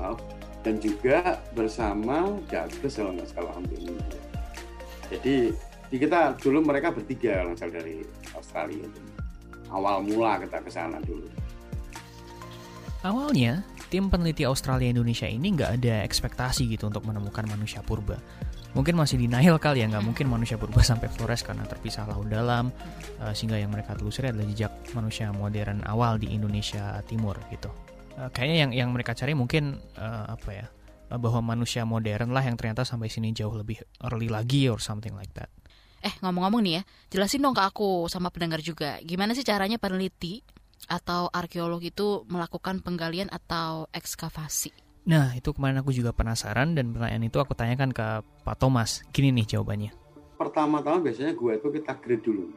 maaf 0.00 0.16
dan 0.62 0.78
juga 0.78 1.42
bersama 1.52 2.38
Jagus 2.46 2.98
kalau 2.98 3.12
nggak 3.18 3.28
salah 3.34 3.54
ini. 3.74 3.98
Jadi 5.10 5.36
di 5.92 5.96
kita 6.00 6.38
dulu 6.40 6.64
mereka 6.64 6.94
bertiga 6.94 7.44
langsung 7.44 7.68
dari 7.68 8.00
Australia. 8.32 8.86
Awal 9.68 10.06
mula 10.06 10.40
kita 10.40 10.58
ke 10.62 10.70
sana 10.70 11.02
dulu. 11.04 11.28
Awalnya, 13.02 13.66
tim 13.90 14.06
peneliti 14.06 14.46
Australia 14.46 14.88
Indonesia 14.88 15.26
ini 15.26 15.52
nggak 15.58 15.82
ada 15.82 16.06
ekspektasi 16.06 16.70
gitu 16.70 16.86
untuk 16.86 17.02
menemukan 17.02 17.44
manusia 17.50 17.82
purba. 17.82 18.16
Mungkin 18.72 18.96
masih 18.96 19.20
denial 19.20 19.60
kali 19.60 19.84
ya, 19.84 19.90
nggak 19.90 20.06
mungkin 20.06 20.32
manusia 20.32 20.56
purba 20.56 20.80
sampai 20.90 21.10
Flores 21.12 21.44
karena 21.44 21.66
terpisah 21.68 22.08
laut 22.08 22.30
dalam, 22.30 22.72
uh, 23.20 23.34
sehingga 23.34 23.60
yang 23.60 23.68
mereka 23.74 23.98
telusuri 23.98 24.32
adalah 24.32 24.48
jejak 24.48 24.72
manusia 24.96 25.28
modern 25.34 25.84
awal 25.84 26.16
di 26.16 26.32
Indonesia 26.32 27.02
Timur 27.04 27.36
gitu. 27.52 27.68
Uh, 28.12 28.28
kayaknya 28.28 28.56
yang 28.68 28.70
yang 28.76 28.88
mereka 28.92 29.16
cari 29.16 29.32
mungkin 29.32 29.80
uh, 29.96 30.36
apa 30.36 30.50
ya 30.52 30.66
uh, 31.08 31.16
bahwa 31.16 31.56
manusia 31.56 31.88
modern 31.88 32.36
lah 32.36 32.44
yang 32.44 32.60
ternyata 32.60 32.84
sampai 32.84 33.08
sini 33.08 33.32
jauh 33.32 33.56
lebih 33.56 33.80
early 34.04 34.28
lagi 34.28 34.68
or 34.68 34.76
something 34.76 35.16
like 35.16 35.32
that. 35.32 35.48
Eh 36.04 36.12
ngomong-ngomong 36.20 36.60
nih 36.60 36.74
ya, 36.76 36.82
jelasin 37.14 37.40
dong 37.40 37.56
ke 37.56 37.62
aku 37.62 38.10
sama 38.12 38.28
pendengar 38.28 38.60
juga, 38.60 38.98
gimana 39.00 39.32
sih 39.32 39.46
caranya 39.46 39.78
peneliti 39.80 40.42
atau 40.90 41.30
arkeolog 41.30 41.78
itu 41.78 42.26
melakukan 42.26 42.82
penggalian 42.82 43.30
atau 43.30 43.86
ekskavasi? 43.94 44.74
Nah 45.06 45.34
itu 45.34 45.54
kemarin 45.54 45.78
aku 45.80 45.94
juga 45.94 46.10
penasaran 46.10 46.74
dan 46.74 46.90
pertanyaan 46.90 47.26
itu 47.26 47.38
aku 47.38 47.54
tanyakan 47.54 47.94
ke 47.94 48.06
Pak 48.42 48.56
Thomas. 48.58 49.06
Gini 49.14 49.30
nih 49.30 49.56
jawabannya. 49.56 49.94
Pertama-tama 50.38 51.06
biasanya 51.06 51.38
gue 51.38 51.52
itu 51.54 51.68
kita 51.70 51.92
grid 52.02 52.20
dulu, 52.26 52.50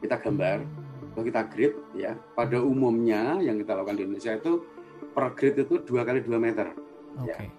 kita 0.00 0.16
gambar, 0.16 0.64
kita 1.12 1.42
grid 1.52 1.76
ya. 1.92 2.16
Pada 2.32 2.56
umumnya 2.64 3.36
yang 3.44 3.60
kita 3.60 3.76
lakukan 3.76 4.00
di 4.00 4.02
Indonesia 4.08 4.32
itu 4.32 4.64
per 5.14 5.34
grid 5.34 5.54
itu 5.58 5.80
dua 5.82 6.02
kali 6.06 6.22
dua 6.22 6.38
meter. 6.38 6.72
Oke. 7.18 7.30
Okay. 7.30 7.46
Ya. 7.46 7.50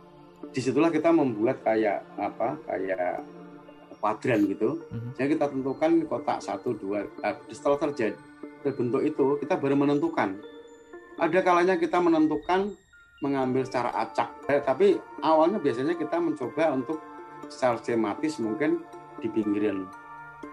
Di 0.49 0.60
situlah 0.63 0.89
kita 0.89 1.13
membuat 1.13 1.62
kayak 1.62 2.02
apa? 2.17 2.58
Kayak 2.65 3.21
kuadran 3.99 4.47
gitu. 4.47 4.80
Mm-hmm. 4.89 5.12
Jadi 5.19 5.28
kita 5.36 5.45
tentukan 5.52 5.91
kotak 6.08 6.39
satu 6.39 6.73
dua. 6.73 7.06
Nah, 7.19 7.36
setelah 7.52 7.78
terjadi 7.89 8.15
terbentuk 8.63 9.04
itu 9.04 9.25
kita 9.43 9.60
baru 9.60 9.75
menentukan. 9.75 10.39
Ada 11.19 11.39
kalanya 11.43 11.75
kita 11.75 11.99
menentukan 11.99 12.75
mengambil 13.19 13.67
secara 13.67 13.91
acak. 13.91 14.32
Eh, 14.47 14.63
tapi 14.63 14.95
awalnya 15.19 15.60
biasanya 15.60 15.99
kita 15.99 16.15
mencoba 16.15 16.71
untuk 16.71 17.04
secara 17.52 17.75
skematis 17.84 18.39
mungkin 18.39 18.80
di 19.19 19.28
pinggiran 19.28 19.84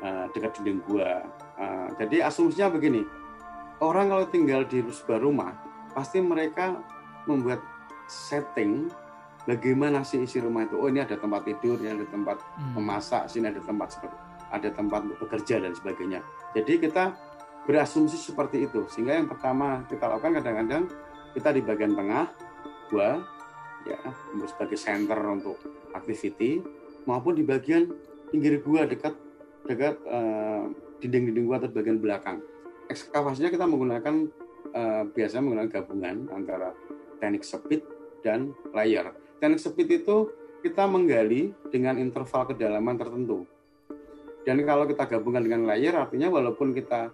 uh, 0.03 0.27
dekat 0.35 0.59
dinding 0.59 0.83
gua. 0.83 1.23
Uh, 1.55 1.87
jadi 2.03 2.27
asumsinya 2.27 2.75
begini, 2.75 3.07
orang 3.79 4.11
kalau 4.11 4.27
tinggal 4.27 4.67
di 4.67 4.83
sebuah 4.83 5.23
rumah 5.23 5.55
pasti 5.97 6.21
mereka 6.21 6.77
membuat 7.25 7.65
setting 8.05 8.93
bagaimana 9.49 10.05
sih 10.05 10.21
isi 10.21 10.45
rumah 10.45 10.69
itu. 10.69 10.77
Oh 10.77 10.93
ini 10.93 11.01
ada 11.01 11.17
tempat 11.17 11.49
tidur, 11.49 11.81
ini 11.81 11.97
ada 11.97 12.05
tempat 12.05 12.37
hmm. 12.37 12.77
memasak, 12.77 13.33
sini 13.33 13.49
ada 13.49 13.65
tempat 13.65 13.97
seperti 13.97 14.17
ada 14.51 14.69
tempat 14.71 15.03
untuk 15.09 15.19
bekerja 15.27 15.59
dan 15.59 15.73
sebagainya. 15.75 16.21
Jadi 16.55 16.79
kita 16.79 17.17
berasumsi 17.67 18.15
seperti 18.15 18.69
itu. 18.69 18.87
Sehingga 18.87 19.19
yang 19.19 19.27
pertama 19.27 19.83
kita 19.91 20.07
lakukan 20.07 20.39
kadang-kadang 20.39 20.87
kita 21.35 21.51
di 21.51 21.63
bagian 21.65 21.99
tengah 21.99 22.31
gua 22.93 23.25
ya 23.87 23.99
sebagai 24.47 24.79
center 24.79 25.19
untuk 25.27 25.59
activity 25.95 26.63
maupun 27.07 27.39
di 27.39 27.43
bagian 27.43 27.91
pinggir 28.31 28.63
gua 28.63 28.87
dekat 28.87 29.15
dekat 29.67 29.99
uh, 30.07 30.71
dinding-dinding 31.03 31.47
gua 31.51 31.59
atau 31.59 31.71
bagian 31.75 31.99
belakang. 31.99 32.39
Ekskavasinya 32.87 33.51
kita 33.51 33.67
menggunakan 33.67 34.46
uh, 34.77 35.03
biasanya 35.09 35.43
menggunakan 35.49 35.73
gabungan 35.73 36.17
antara 36.37 36.77
teknik 37.17 37.43
speed 37.43 37.83
dan 38.21 38.53
layer. 38.77 39.17
Teknik 39.41 39.61
speed 39.61 40.05
itu 40.05 40.29
kita 40.61 40.85
menggali 40.85 41.57
dengan 41.73 41.97
interval 41.97 42.53
kedalaman 42.53 43.01
tertentu. 43.01 43.49
Dan 44.45 44.63
kalau 44.63 44.87
kita 44.87 45.09
gabungkan 45.11 45.43
dengan 45.43 45.67
layer, 45.67 45.97
artinya 45.97 46.31
walaupun 46.31 46.71
kita 46.71 47.11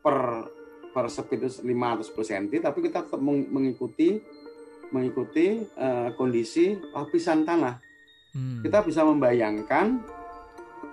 per 0.00 0.48
per 0.94 1.10
speed 1.10 1.40
itu 1.42 1.50
500 1.66 2.14
cm, 2.14 2.62
tapi 2.62 2.78
kita 2.86 3.04
tetap 3.04 3.20
mengikuti 3.20 4.22
mengikuti 4.94 5.58
uh, 5.74 6.14
kondisi 6.14 6.78
lapisan 6.94 7.42
tanah. 7.42 7.82
Hmm. 8.30 8.62
Kita 8.62 8.86
bisa 8.86 9.02
membayangkan 9.02 9.98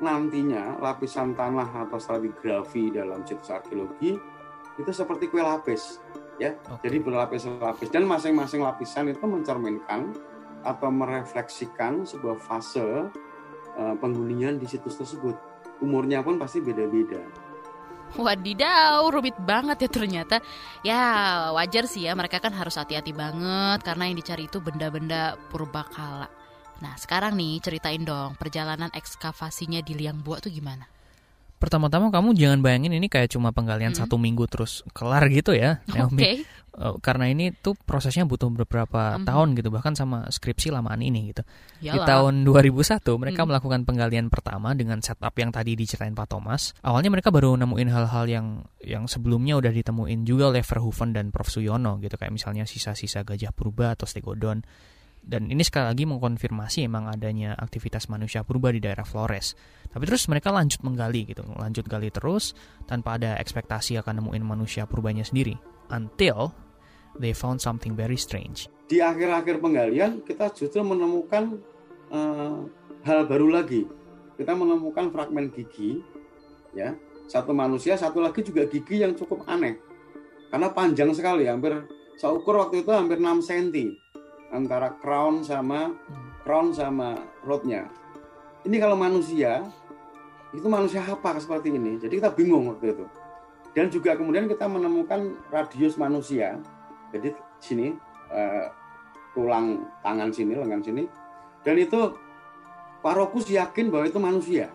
nantinya 0.02 0.82
lapisan 0.82 1.38
tanah 1.38 1.86
atau 1.86 2.02
stratigrafi 2.02 2.90
dalam 2.90 3.22
situs 3.22 3.54
arkeologi 3.54 4.18
itu 4.82 4.91
seperti 4.91 5.30
kue 5.30 5.39
lapis 5.39 6.02
ya. 6.41 6.58
Okay. 6.58 6.89
Jadi 6.89 6.98
berlapis-lapis 7.06 7.89
dan 7.94 8.10
masing-masing 8.10 8.65
lapisan 8.65 9.13
itu 9.13 9.22
mencerminkan 9.30 10.17
atau 10.65 10.89
merefleksikan 10.89 12.06
sebuah 12.06 12.38
fase 12.41 13.10
uh, 13.78 13.96
penghunian 14.02 14.58
di 14.58 14.65
situs 14.65 14.98
tersebut. 14.98 15.38
Umurnya 15.82 16.22
pun 16.22 16.38
pasti 16.38 16.62
beda-beda. 16.62 17.22
Wadidaw, 18.12 19.08
rumit 19.08 19.39
banget 19.39 19.88
ya 19.88 19.89
ternyata. 19.89 20.38
Ya 20.84 21.02
wajar 21.56 21.88
sih 21.88 22.06
ya, 22.06 22.13
mereka 22.13 22.44
kan 22.44 22.52
harus 22.52 22.76
hati-hati 22.76 23.15
banget 23.15 23.80
karena 23.88 24.12
yang 24.12 24.17
dicari 24.20 24.52
itu 24.52 24.60
benda-benda 24.60 25.39
purbakala. 25.48 26.28
Nah 26.82 26.94
sekarang 26.98 27.38
nih 27.38 27.62
ceritain 27.63 28.04
dong 28.04 28.36
perjalanan 28.36 28.91
ekskavasinya 28.91 29.80
di 29.86 29.96
Liang 29.96 30.20
Bua 30.26 30.44
tuh 30.44 30.52
gimana? 30.52 30.89
Pertama-tama 31.62 32.10
kamu 32.10 32.34
jangan 32.34 32.65
bayangin 32.65 32.97
ini 32.97 33.06
kayak 33.06 33.30
cuma 33.38 33.54
penggalian 33.54 33.93
hmm. 33.93 34.02
satu 34.02 34.17
minggu 34.17 34.50
terus 34.50 34.82
kelar 34.97 35.30
gitu 35.30 35.54
ya, 35.54 35.86
Oke. 36.10 36.17
Okay. 36.17 36.36
Uh, 36.71 36.95
karena 37.04 37.28
ini 37.28 37.52
tuh 37.52 37.76
prosesnya 37.76 38.24
butuh 38.26 38.50
beberapa 38.50 39.19
hmm. 39.19 39.28
tahun 39.30 39.54
gitu, 39.60 39.69
bahkan 39.69 39.93
sama 39.93 40.26
skripsi 40.32 40.74
lamaan 40.74 41.06
ini 41.06 41.30
gitu. 41.30 41.45
Yalah. 41.86 41.93
Di 41.93 42.00
tahun 42.10 42.34
2001 42.47 43.06
mereka 43.21 43.45
hmm. 43.45 43.47
melakukan 43.54 43.82
penggalian 43.86 44.28
pertama 44.34 44.74
dengan 44.74 44.97
setup 45.06 45.38
yang 45.38 45.54
tadi 45.54 45.78
diceritain 45.78 46.17
Pak 46.17 46.34
Thomas. 46.34 46.74
Awalnya 46.82 47.13
mereka 47.13 47.30
baru 47.30 47.54
nemuin 47.60 47.89
hal-hal 47.93 48.26
yang 48.26 48.47
yang 48.82 49.06
sebelumnya 49.06 49.62
udah 49.62 49.69
ditemuin 49.69 50.26
juga 50.26 50.50
oleh 50.50 50.65
Verhoeven 50.65 51.13
dan 51.13 51.30
Prof 51.30 51.54
Suyono 51.54 52.02
gitu, 52.02 52.17
kayak 52.17 52.34
misalnya 52.34 52.65
sisa-sisa 52.65 53.21
gajah 53.21 53.54
purba 53.54 53.93
atau 53.93 54.10
stegodon 54.10 54.65
dan 55.22 55.54
ini 55.54 55.62
sekali 55.62 55.94
lagi 55.94 56.04
mengkonfirmasi 56.10 56.90
emang 56.90 57.06
adanya 57.06 57.54
aktivitas 57.54 58.10
manusia 58.10 58.42
purba 58.42 58.74
di 58.74 58.82
daerah 58.82 59.06
Flores. 59.06 59.54
Tapi 59.88 60.04
terus 60.10 60.26
mereka 60.26 60.50
lanjut 60.50 60.82
menggali 60.82 61.30
gitu, 61.30 61.46
lanjut 61.56 61.86
gali 61.86 62.10
terus 62.10 62.58
tanpa 62.90 63.22
ada 63.22 63.38
ekspektasi 63.38 64.02
akan 64.02 64.26
nemuin 64.26 64.42
manusia 64.42 64.90
purbanya 64.90 65.22
sendiri. 65.22 65.54
Until 65.94 66.50
they 67.22 67.38
found 67.38 67.62
something 67.62 67.94
very 67.94 68.18
strange. 68.18 68.66
Di 68.90 69.00
akhir-akhir 69.00 69.62
penggalian 69.62 70.26
kita 70.26 70.50
justru 70.58 70.82
menemukan 70.82 71.62
uh, 72.10 72.66
hal 73.06 73.30
baru 73.30 73.54
lagi. 73.54 73.86
Kita 74.36 74.58
menemukan 74.58 75.14
fragmen 75.14 75.54
gigi, 75.54 76.02
ya 76.74 76.98
satu 77.30 77.54
manusia, 77.54 77.94
satu 77.94 78.20
lagi 78.20 78.42
juga 78.42 78.66
gigi 78.66 79.06
yang 79.06 79.14
cukup 79.14 79.46
aneh. 79.46 79.78
Karena 80.50 80.74
panjang 80.74 81.14
sekali, 81.14 81.46
hampir 81.46 81.78
saya 82.18 82.36
ukur 82.36 82.58
waktu 82.58 82.84
itu 82.84 82.92
hampir 82.92 83.22
6 83.22 83.48
cm 83.48 84.01
antara 84.52 84.94
crown 85.00 85.42
sama 85.42 85.96
crown 86.44 86.76
sama 86.76 87.18
rootnya. 87.44 87.88
Ini 88.68 88.78
kalau 88.78 89.00
manusia 89.00 89.66
itu 90.52 90.68
manusia 90.68 91.02
apa 91.02 91.40
seperti 91.40 91.74
ini? 91.74 91.98
Jadi 91.98 92.20
kita 92.20 92.30
bingung 92.36 92.70
waktu 92.70 92.94
itu. 92.94 93.06
Dan 93.72 93.88
juga 93.88 94.20
kemudian 94.20 94.52
kita 94.52 94.68
menemukan 94.68 95.40
radius 95.48 95.96
manusia. 95.96 96.60
Jadi 97.16 97.32
sini 97.64 97.96
uh, 98.30 98.68
tulang 99.32 99.88
tangan 100.04 100.30
sini, 100.30 100.54
lengan 100.60 100.84
sini. 100.84 101.08
Dan 101.64 101.80
itu 101.80 102.12
Parokus 103.02 103.50
yakin 103.50 103.90
bahwa 103.90 104.06
itu 104.06 104.20
manusia. 104.22 104.70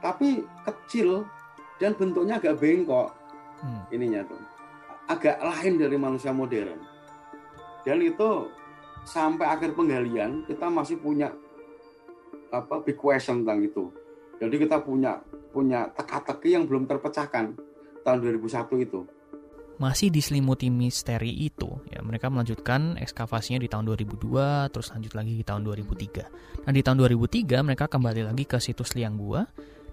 Tapi 0.00 0.48
kecil 0.64 1.28
dan 1.76 1.92
bentuknya 1.92 2.40
agak 2.40 2.56
bengkok. 2.56 3.12
Hmm. 3.60 3.84
Ininya 3.92 4.24
tuh. 4.24 4.40
Agak 5.04 5.36
lain 5.44 5.76
dari 5.76 5.96
manusia 6.00 6.32
modern. 6.32 6.80
Dan 7.84 8.00
itu 8.00 8.48
sampai 9.04 9.46
akhir 9.46 9.76
penggalian 9.76 10.48
kita 10.48 10.66
masih 10.72 10.96
punya 10.98 11.32
apa 12.50 12.80
big 12.80 12.96
question 12.96 13.44
tentang 13.44 13.60
itu. 13.64 13.84
Jadi 14.40 14.56
kita 14.66 14.82
punya 14.82 15.20
punya 15.54 15.86
teka-teki 15.94 16.58
yang 16.58 16.64
belum 16.66 16.90
terpecahkan 16.90 17.54
tahun 18.02 18.18
2001 18.20 18.84
itu. 18.84 19.00
Masih 19.74 20.06
diselimuti 20.06 20.70
misteri 20.70 21.34
itu, 21.34 21.66
ya 21.90 21.98
mereka 21.98 22.30
melanjutkan 22.30 22.94
ekskavasinya 22.94 23.58
di 23.58 23.66
tahun 23.66 23.90
2002, 23.90 24.70
terus 24.70 24.94
lanjut 24.94 25.18
lagi 25.18 25.34
di 25.34 25.42
tahun 25.42 25.66
2003. 25.66 26.62
Nah 26.62 26.70
di 26.70 26.82
tahun 26.82 27.02
2003 27.02 27.66
mereka 27.66 27.90
kembali 27.90 28.22
lagi 28.22 28.46
ke 28.46 28.62
situs 28.62 28.94
Liang 28.94 29.18
Gua 29.18 29.42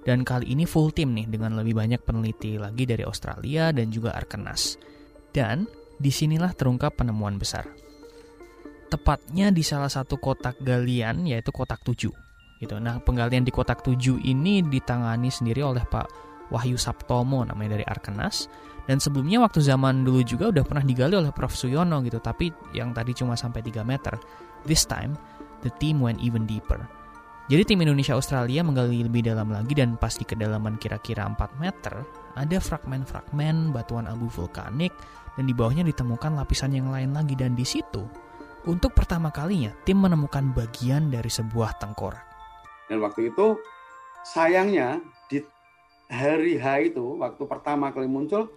dan 0.05 0.21
kali 0.21 0.53
ini 0.53 0.69
full 0.69 0.93
tim 0.93 1.17
nih 1.17 1.25
dengan 1.25 1.57
lebih 1.57 1.73
banyak 1.73 2.01
peneliti 2.05 2.61
lagi 2.61 2.85
dari 2.85 3.01
Australia 3.01 3.73
dan 3.73 3.89
juga 3.89 4.13
Arkenas. 4.13 4.77
Dan 5.33 5.65
di 5.97 6.13
sinilah 6.13 6.53
terungkap 6.53 7.01
penemuan 7.01 7.41
besar. 7.41 7.80
Tepatnya 8.91 9.55
di 9.55 9.63
salah 9.63 9.87
satu 9.87 10.19
kotak 10.19 10.59
galian 10.59 11.23
yaitu 11.23 11.55
kotak 11.55 11.79
7 11.87 12.11
gitu. 12.61 12.75
Nah, 12.77 12.99
penggalian 13.01 13.47
di 13.47 13.49
kotak 13.49 13.81
7 13.81 14.19
ini 14.21 14.61
ditangani 14.61 15.31
sendiri 15.31 15.63
oleh 15.63 15.81
Pak 15.87 16.07
Wahyu 16.51 16.75
Saptomo 16.75 17.41
namanya 17.47 17.79
dari 17.79 17.85
Arkenas. 17.87 18.51
Dan 18.85 18.99
sebelumnya 18.99 19.39
waktu 19.39 19.63
zaman 19.63 20.03
dulu 20.03 20.21
juga 20.27 20.51
udah 20.51 20.63
pernah 20.67 20.83
digali 20.83 21.15
oleh 21.15 21.31
Prof 21.31 21.53
Suyono 21.55 22.01
gitu, 22.03 22.19
tapi 22.19 22.51
yang 22.75 22.91
tadi 22.91 23.15
cuma 23.15 23.39
sampai 23.39 23.63
3 23.63 23.81
meter. 23.87 24.19
This 24.67 24.83
time, 24.83 25.15
the 25.63 25.71
team 25.79 26.03
went 26.03 26.19
even 26.19 26.43
deeper. 26.43 26.77
Jadi 27.49 27.73
tim 27.73 27.83
Indonesia 27.83 28.15
Australia 28.15 28.61
menggali 28.63 29.01
lebih 29.01 29.27
dalam 29.27 29.51
lagi 29.51 29.75
dan 29.75 29.97
pas 29.97 30.13
di 30.13 30.23
kedalaman 30.23 30.77
kira-kira 30.77 31.25
4 31.25 31.61
meter, 31.63 32.05
ada 32.35 32.57
fragmen-fragmen 32.59 33.73
batuan 33.73 34.07
abu 34.07 34.27
vulkanik 34.31 34.93
dan 35.35 35.47
di 35.47 35.53
bawahnya 35.55 35.83
ditemukan 35.87 36.35
lapisan 36.37 36.75
yang 36.75 36.91
lain 36.91 37.11
lagi 37.15 37.35
dan 37.35 37.55
di 37.55 37.63
situ 37.63 38.03
untuk 38.69 38.93
pertama 38.93 39.33
kalinya 39.33 39.73
tim 39.83 39.97
menemukan 39.97 40.53
bagian 40.53 41.09
dari 41.09 41.29
sebuah 41.29 41.81
tengkorak. 41.81 42.21
Dan 42.89 43.01
waktu 43.01 43.33
itu 43.33 43.57
sayangnya 44.21 45.01
di 45.31 45.41
hari 46.11 46.59
H 46.59 46.93
itu 46.93 47.17
waktu 47.17 47.43
pertama 47.47 47.89
kali 47.89 48.05
muncul 48.05 48.51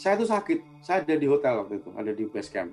saya 0.00 0.16
itu 0.16 0.24
sakit. 0.24 0.80
Saya 0.80 1.04
ada 1.04 1.12
di 1.12 1.28
hotel 1.28 1.60
waktu 1.60 1.84
itu, 1.84 1.92
ada 1.92 2.08
di 2.08 2.24
base 2.24 2.48
camp. 2.48 2.72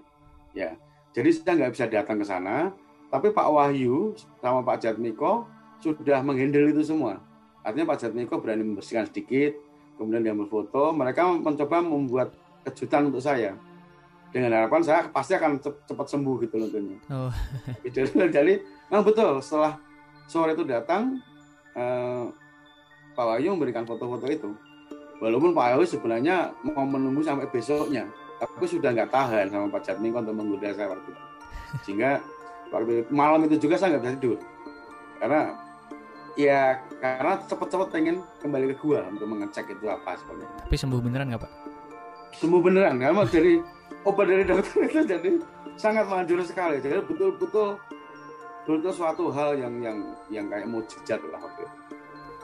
Ya. 0.56 0.80
Jadi 1.12 1.30
saya 1.36 1.60
nggak 1.60 1.74
bisa 1.76 1.86
datang 1.92 2.24
ke 2.24 2.26
sana, 2.26 2.72
tapi 3.12 3.36
Pak 3.36 3.48
Wahyu 3.52 4.16
sama 4.40 4.64
Pak 4.64 4.80
Jatmiko 4.80 5.44
sudah 5.84 6.24
menghandle 6.24 6.72
itu 6.72 6.88
semua. 6.88 7.20
Artinya 7.68 7.92
Pak 7.92 8.00
Jatmiko 8.00 8.40
berani 8.40 8.64
membersihkan 8.64 9.12
sedikit, 9.12 9.60
kemudian 10.00 10.24
diambil 10.24 10.48
foto. 10.48 10.96
Mereka 10.96 11.44
mencoba 11.44 11.84
membuat 11.84 12.32
kejutan 12.64 13.12
untuk 13.12 13.20
saya. 13.20 13.60
Dengan 14.38 14.54
harapan 14.54 14.82
saya 14.86 15.10
pasti 15.10 15.34
akan 15.34 15.58
cepat 15.58 16.08
sembuh 16.14 16.36
gitu 16.46 16.62
loh. 16.62 16.70
Oh. 17.10 17.34
Jadi 18.38 18.54
memang 18.94 19.02
betul 19.02 19.42
setelah 19.42 19.82
sore 20.30 20.54
itu 20.54 20.62
datang 20.62 21.18
eh, 21.74 22.24
Pak 23.18 23.26
Wahyu 23.26 23.58
memberikan 23.58 23.82
foto-foto 23.82 24.30
itu 24.30 24.54
walaupun 25.18 25.58
Pak 25.58 25.74
Wahyu 25.74 25.90
sebenarnya 25.90 26.54
mau 26.62 26.86
menunggu 26.86 27.26
sampai 27.26 27.50
besoknya 27.50 28.06
tapi 28.38 28.70
sudah 28.70 28.94
nggak 28.94 29.10
tahan 29.10 29.50
sama 29.50 29.66
Pak 29.74 29.82
Jatmiko 29.82 30.22
untuk 30.22 30.38
menggoda 30.38 30.70
saya 30.78 30.94
waktu 30.94 31.10
itu 31.10 31.24
sehingga 31.82 32.22
waktu 32.70 32.92
itu, 33.02 33.10
malam 33.10 33.42
itu 33.50 33.56
juga 33.58 33.82
saya 33.82 33.98
nggak 33.98 34.04
bisa 34.06 34.14
tidur 34.22 34.40
karena 35.18 35.42
ya 36.38 36.62
karena 37.02 37.34
cepat-cepat 37.50 37.88
pengen 37.90 38.22
kembali 38.38 38.66
ke 38.70 38.76
gua 38.78 39.02
untuk 39.10 39.26
mengecek 39.26 39.74
itu 39.74 39.86
apa 39.90 40.14
sebenarnya 40.22 40.54
tapi 40.62 40.76
sembuh 40.78 41.00
beneran 41.02 41.28
nggak 41.34 41.42
Pak? 41.42 41.52
sembuh 42.38 42.62
beneran 42.62 42.96
karena 43.02 43.26
dari 43.26 43.54
obat 44.08 44.26
dari 44.28 44.44
dokter 44.48 44.88
itu 44.88 45.00
jadi 45.04 45.30
sangat 45.78 46.06
manjur 46.10 46.42
sekali 46.42 46.80
jadi 46.80 47.04
betul-betul 47.06 47.78
itu 48.68 48.92
suatu 48.92 49.32
hal 49.32 49.56
yang 49.56 49.80
yang 49.80 49.98
yang 50.28 50.46
kayak 50.52 50.68
mujizat 50.68 51.24
lah 51.32 51.40
waktu 51.40 51.64
itu. 51.64 51.76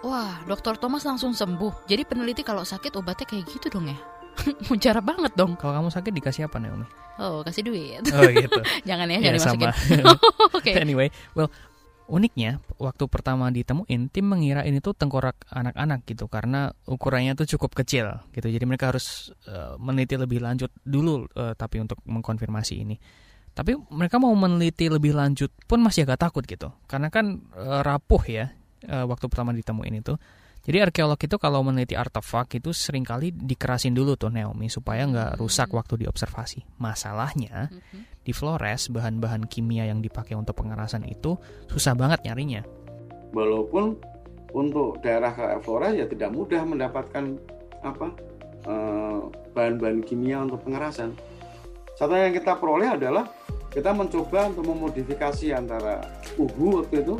Wah, 0.03 0.39
Dokter 0.47 0.75
Thomas 0.75 1.03
langsung 1.07 1.31
sembuh. 1.31 1.87
Jadi 1.87 2.03
peneliti 2.03 2.43
kalau 2.43 2.67
sakit 2.67 2.95
obatnya 2.99 3.27
kayak 3.27 3.43
gitu 3.47 3.67
dong 3.71 3.87
ya? 3.87 3.95
Mujarab 4.71 5.03
banget 5.03 5.31
dong. 5.35 5.55
Kalau 5.55 5.75
kamu 5.79 5.89
sakit 5.91 6.11
dikasih 6.11 6.47
apa 6.47 6.59
Naomi? 6.59 6.87
Oh, 7.19 7.39
kasih 7.45 7.63
duit. 7.63 8.03
Oh 8.11 8.23
gitu. 8.27 8.59
jangan 8.89 9.07
ya, 9.07 9.19
ya 9.19 9.31
jangan 9.31 9.55
sama. 9.55 9.69
okay. 10.59 10.75
Anyway, 10.75 11.07
well, 11.35 11.47
uniknya 12.07 12.59
waktu 12.77 13.07
pertama 13.07 13.47
ditemuin 13.49 14.11
tim 14.11 14.25
mengira 14.27 14.67
ini 14.67 14.83
tuh 14.83 14.91
tengkorak 14.91 15.47
anak-anak 15.49 16.03
gitu 16.03 16.27
karena 16.27 16.75
ukurannya 16.83 17.33
tuh 17.33 17.47
cukup 17.55 17.73
kecil 17.83 18.19
gitu. 18.35 18.47
Jadi 18.47 18.63
mereka 18.67 18.91
harus 18.91 19.31
uh, 19.47 19.79
meneliti 19.79 20.19
lebih 20.19 20.43
lanjut 20.43 20.69
dulu 20.83 21.27
uh, 21.35 21.55
tapi 21.55 21.79
untuk 21.79 21.99
mengkonfirmasi 22.03 22.75
ini. 22.83 22.95
Tapi 23.53 23.77
mereka 23.93 24.17
mau 24.17 24.33
meneliti 24.33 24.89
lebih 24.89 25.13
lanjut 25.13 25.53
pun 25.69 25.77
masih 25.77 26.09
agak 26.09 26.25
takut 26.25 26.41
gitu. 26.41 26.73
Karena 26.89 27.13
kan 27.13 27.37
e, 27.53 27.65
rapuh 27.85 28.25
ya 28.25 28.49
e, 28.81 28.95
waktu 29.05 29.29
pertama 29.29 29.53
ditemuin 29.53 30.01
itu. 30.01 30.17
Jadi 30.63 30.77
arkeolog 30.79 31.19
itu 31.19 31.35
kalau 31.35 31.59
meneliti 31.59 31.91
artefak 31.91 32.55
itu 32.55 32.71
sering 32.71 33.03
kali 33.03 33.35
dikerasin 33.35 33.91
dulu 33.91 34.15
tuh 34.15 34.31
Naomi 34.31 34.71
supaya 34.71 35.03
nggak 35.03 35.35
hmm. 35.35 35.39
rusak 35.43 35.67
waktu 35.75 36.07
diobservasi. 36.07 36.79
Masalahnya 36.79 37.67
hmm. 37.67 38.23
di 38.23 38.31
Flores 38.31 38.87
bahan-bahan 38.87 39.51
kimia 39.51 39.91
yang 39.91 39.99
dipakai 39.99 40.39
untuk 40.39 40.63
pengerasan 40.63 41.03
itu 41.03 41.35
susah 41.67 41.99
banget 41.99 42.23
nyarinya. 42.23 42.63
Walaupun 43.35 43.99
untuk 44.55 45.03
daerah 45.03 45.35
kayak 45.35 45.59
Flores 45.67 45.99
ya 45.99 46.07
tidak 46.07 46.31
mudah 46.31 46.63
mendapatkan 46.63 47.35
apa 47.83 48.07
eh, 48.63 49.19
bahan-bahan 49.51 49.99
kimia 50.07 50.47
untuk 50.47 50.63
pengerasan. 50.63 51.11
Satu 51.99 52.15
yang 52.15 52.31
kita 52.31 52.55
peroleh 52.55 52.87
adalah 52.95 53.27
kita 53.67 53.91
mencoba 53.91 54.47
untuk 54.47 54.63
memodifikasi 54.69 55.51
antara 55.51 55.99
uhu 56.37 56.81
waktu 56.81 57.01
itu 57.01 57.17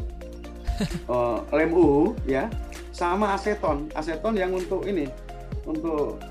uh, 1.10 1.41
lem 1.58 1.73
uhu 1.73 2.13
ya 2.29 2.45
sama 2.93 3.34
aseton. 3.36 3.89
Aseton 3.97 4.38
yang 4.38 4.53
untuk 4.53 4.86
ini 4.86 5.10
untuk 5.65 6.21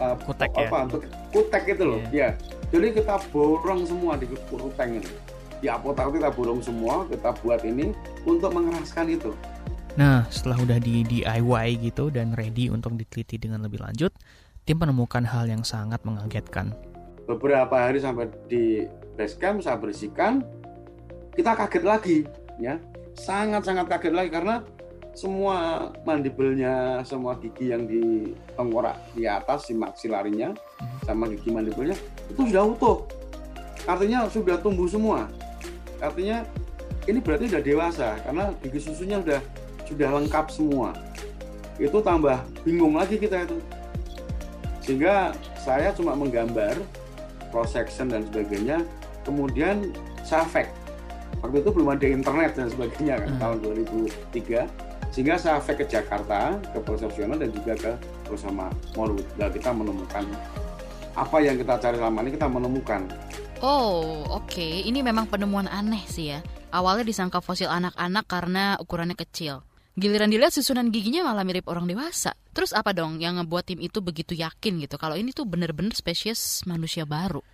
uh, 0.00 0.16
kutek 0.24 0.50
apa 0.56 0.66
ya? 0.66 0.84
untuk 0.86 1.02
kutek 1.34 1.64
itu 1.74 1.84
loh 1.84 2.00
yeah. 2.14 2.30
ya 2.34 2.50
jadi 2.70 2.86
kita 2.94 3.18
borong 3.34 3.82
semua 3.82 4.14
di 4.14 4.30
kutek 4.30 4.88
ini. 4.88 5.10
Di 5.60 5.68
apotek 5.68 6.08
kita 6.16 6.30
borong 6.30 6.62
semua 6.62 7.04
kita 7.10 7.34
buat 7.42 7.60
ini 7.66 7.92
untuk 8.24 8.54
mengeraskan 8.54 9.10
itu. 9.10 9.34
Nah 9.98 10.24
setelah 10.30 10.62
udah 10.62 10.78
di 10.78 11.02
DIY 11.02 11.90
gitu 11.90 12.14
dan 12.14 12.32
ready 12.38 12.70
untuk 12.70 12.94
diteliti 12.94 13.42
dengan 13.42 13.66
lebih 13.66 13.82
lanjut 13.82 14.14
tim 14.64 14.78
menemukan 14.78 15.26
hal 15.26 15.50
yang 15.50 15.66
sangat 15.66 15.98
mengagetkan. 16.06 16.70
Beberapa 17.26 17.90
hari 17.90 17.98
sampai 17.98 18.30
di 18.46 18.86
base 19.18 19.34
camp 19.34 19.66
saya 19.66 19.76
bersihkan 19.76 20.46
kita 21.34 21.58
kaget 21.58 21.84
lagi 21.84 22.18
ya. 22.62 22.78
Sangat-sangat 23.18 23.90
kaget 23.90 24.14
lagi 24.14 24.30
karena 24.30 24.62
semua 25.14 25.90
mandibelnya 26.06 27.02
semua 27.02 27.36
gigi 27.36 27.74
yang 27.74 27.84
di 27.84 28.32
tengkorak 28.54 28.96
di 29.12 29.26
atas 29.26 29.66
si 29.68 29.74
maksilarinya 29.74 30.54
hmm. 30.54 30.98
sama 31.04 31.26
gigi 31.28 31.50
mandibelnya 31.50 31.96
itu 32.30 32.40
sudah 32.46 32.64
utuh. 32.64 32.98
Artinya 33.88 34.28
sudah 34.30 34.56
tumbuh 34.60 34.86
semua. 34.86 35.26
Artinya 35.98 36.46
ini 37.08 37.18
berarti 37.18 37.50
sudah 37.50 37.64
dewasa 37.64 38.08
karena 38.22 38.54
gigi 38.62 38.80
susunya 38.80 39.18
sudah 39.20 39.40
sudah 39.88 40.08
lengkap 40.20 40.46
semua. 40.52 40.94
Itu 41.80 41.98
tambah 42.04 42.38
bingung 42.62 42.94
lagi 42.94 43.18
kita 43.18 43.48
itu. 43.48 43.58
Sehingga 44.80 45.34
saya 45.58 45.92
cuma 45.92 46.16
menggambar 46.16 46.78
cross 47.50 47.74
section 47.74 48.08
dan 48.08 48.24
sebagainya 48.30 48.86
kemudian 49.26 49.92
saya 50.22 50.46
fact 50.46 50.72
waktu 51.42 51.60
itu 51.60 51.70
belum 51.74 51.88
ada 51.98 52.06
internet 52.06 52.50
dan 52.56 52.66
sebagainya 52.70 53.14
kan 53.20 53.28
hmm. 53.28 53.40
tahun 53.42 53.56
2003 54.40 54.89
sehingga 55.10 55.34
saya 55.36 55.58
fact 55.58 55.82
ke 55.82 55.86
Jakarta 55.90 56.54
ke 56.70 56.78
profesional 56.82 57.36
dan 57.38 57.50
juga 57.50 57.74
ke 57.74 57.92
bersama 58.30 58.70
Morwood 58.94 59.26
dan 59.34 59.50
kita 59.50 59.70
menemukan 59.74 60.24
apa 61.18 61.36
yang 61.42 61.58
kita 61.58 61.74
cari 61.82 61.98
selama 61.98 62.22
ini 62.22 62.30
kita 62.38 62.46
menemukan. 62.46 63.02
Oh, 63.60 64.24
oke. 64.30 64.62
Ini 64.62 65.04
memang 65.04 65.28
penemuan 65.28 65.68
aneh 65.68 66.00
sih 66.08 66.32
ya. 66.32 66.40
Awalnya 66.72 67.04
disangka 67.04 67.42
fosil 67.44 67.68
anak-anak 67.68 68.24
karena 68.24 68.78
ukurannya 68.80 69.18
kecil. 69.18 69.66
Giliran 70.00 70.32
dilihat 70.32 70.54
susunan 70.54 70.88
giginya 70.88 71.28
malah 71.28 71.44
mirip 71.44 71.68
orang 71.68 71.84
dewasa. 71.84 72.32
Terus 72.56 72.72
apa 72.72 72.96
dong 72.96 73.20
yang 73.20 73.36
ngebuat 73.36 73.68
tim 73.68 73.82
itu 73.82 74.00
begitu 74.00 74.32
yakin 74.32 74.80
gitu 74.80 74.96
kalau 74.96 75.18
ini 75.18 75.34
tuh 75.34 75.44
bener-bener 75.44 75.92
spesies 75.92 76.64
manusia 76.64 77.04
baru? 77.04 77.44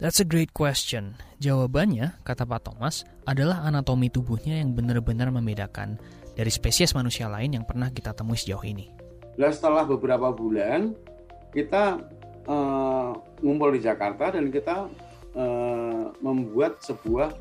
That's 0.00 0.16
a 0.16 0.24
great 0.24 0.56
question. 0.56 1.12
Jawabannya, 1.44 2.24
kata 2.24 2.48
Pak 2.48 2.64
Thomas, 2.64 3.04
adalah 3.28 3.68
anatomi 3.68 4.08
tubuhnya 4.08 4.56
yang 4.56 4.72
benar-benar 4.72 5.28
membedakan 5.28 6.00
dari 6.32 6.48
spesies 6.48 6.96
manusia 6.96 7.28
lain 7.28 7.52
yang 7.52 7.68
pernah 7.68 7.92
kita 7.92 8.16
temui 8.16 8.40
sejauh 8.40 8.64
ini. 8.64 8.88
Nah, 9.36 9.52
setelah 9.52 9.84
beberapa 9.84 10.32
bulan, 10.32 10.96
kita 11.52 12.00
uh, 12.48 13.12
ngumpul 13.44 13.76
di 13.76 13.84
Jakarta 13.84 14.32
dan 14.32 14.48
kita 14.48 14.88
uh, 15.36 16.04
membuat 16.24 16.80
sebuah 16.80 17.36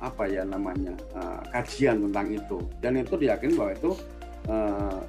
apa 0.00 0.24
ya 0.24 0.40
namanya 0.48 0.96
uh, 1.12 1.44
kajian 1.52 2.00
tentang 2.08 2.32
itu 2.32 2.58
dan 2.80 2.96
itu 2.96 3.16
diyakini 3.20 3.52
bahwa 3.56 3.72
itu 3.76 3.92
uh, 4.48 5.00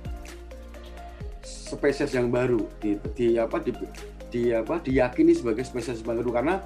spesies 1.44 2.12
yang 2.12 2.28
baru 2.28 2.68
di, 2.84 3.00
di 3.16 3.40
apa 3.40 3.64
di, 3.64 3.72
di 4.36 4.52
apa 4.52 4.84
diyakini 4.84 5.32
sebagai 5.32 5.64
spesies 5.64 6.04
baru 6.04 6.28
karena 6.28 6.60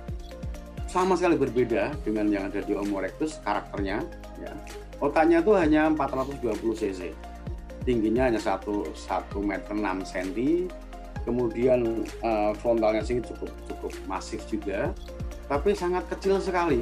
sama 0.90 1.14
sekali 1.14 1.38
berbeda 1.38 1.94
dengan 2.02 2.26
yang 2.34 2.50
ada 2.50 2.66
di 2.66 2.74
Homo 2.74 2.98
erectus 2.98 3.38
karakternya 3.46 4.02
ya. 4.42 4.52
Otaknya 4.98 5.46
itu 5.46 5.54
hanya 5.54 5.94
420 5.94 6.50
cc. 6.74 7.14
Tingginya 7.86 8.26
hanya 8.26 8.42
1 8.42 8.66
1 8.66 8.98
meter 9.46 9.74
6 9.78 9.86
cm. 10.02 10.66
Kemudian 11.30 12.10
uh, 12.26 12.58
frontalnya 12.58 13.06
sini 13.06 13.22
cukup 13.22 13.54
cukup 13.70 13.94
masif 14.10 14.42
juga, 14.50 14.90
tapi 15.46 15.78
sangat 15.78 16.10
kecil 16.10 16.42
sekali. 16.42 16.82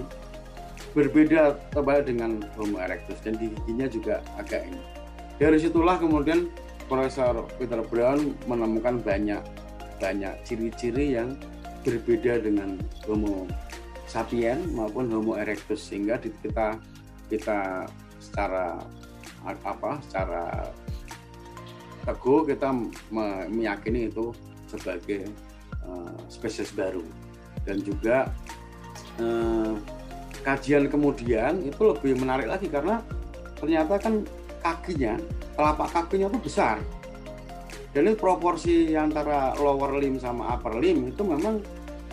Berbeda 0.95 1.60
terbalik 1.76 2.08
dengan 2.08 2.39
Homo 2.56 2.80
erectus 2.80 3.19
dan 3.28 3.36
giginya 3.36 3.91
juga 3.91 4.23
agak 4.39 4.71
ini. 4.71 4.80
Dari 5.36 5.60
situlah 5.60 6.00
kemudian 6.00 6.47
Profesor 6.88 7.43
Peter 7.60 7.84
Brown 7.84 8.39
menemukan 8.47 9.04
banyak 9.04 9.43
banyak 9.97 10.33
ciri-ciri 10.45 11.17
yang 11.17 11.38
berbeda 11.81 12.43
dengan 12.43 12.77
Homo 13.05 13.47
sapien 14.07 14.63
maupun 14.73 15.12
Homo 15.12 15.36
erectus 15.36 15.83
sehingga 15.88 16.19
kita 16.21 16.79
kita 17.27 17.88
secara 18.17 18.79
apa 19.47 19.99
secara 20.03 20.71
teguh 22.07 22.47
kita 22.47 22.71
meyakini 23.51 24.07
itu 24.07 24.31
sebagai 24.67 25.27
uh, 25.83 26.15
spesies 26.31 26.71
baru. 26.71 27.03
Dan 27.67 27.83
juga 27.83 28.31
uh, 29.19 29.75
kajian 30.43 30.88
kemudian 30.88 31.60
itu 31.67 31.81
lebih 31.83 32.15
menarik 32.15 32.47
lagi 32.47 32.71
karena 32.71 33.03
ternyata 33.60 33.99
kan 33.99 34.23
kakinya 34.63 35.19
telapak 35.60 35.89
kakinya 35.91 36.31
itu 36.31 36.39
besar 36.39 36.79
dan 37.97 38.05
ini 38.05 38.13
proporsi 38.13 38.93
antara 38.93 39.57
lower 39.57 39.97
limb 39.97 40.21
sama 40.21 40.53
upper 40.53 40.77
limb 40.77 41.10
itu 41.10 41.25
memang 41.25 41.57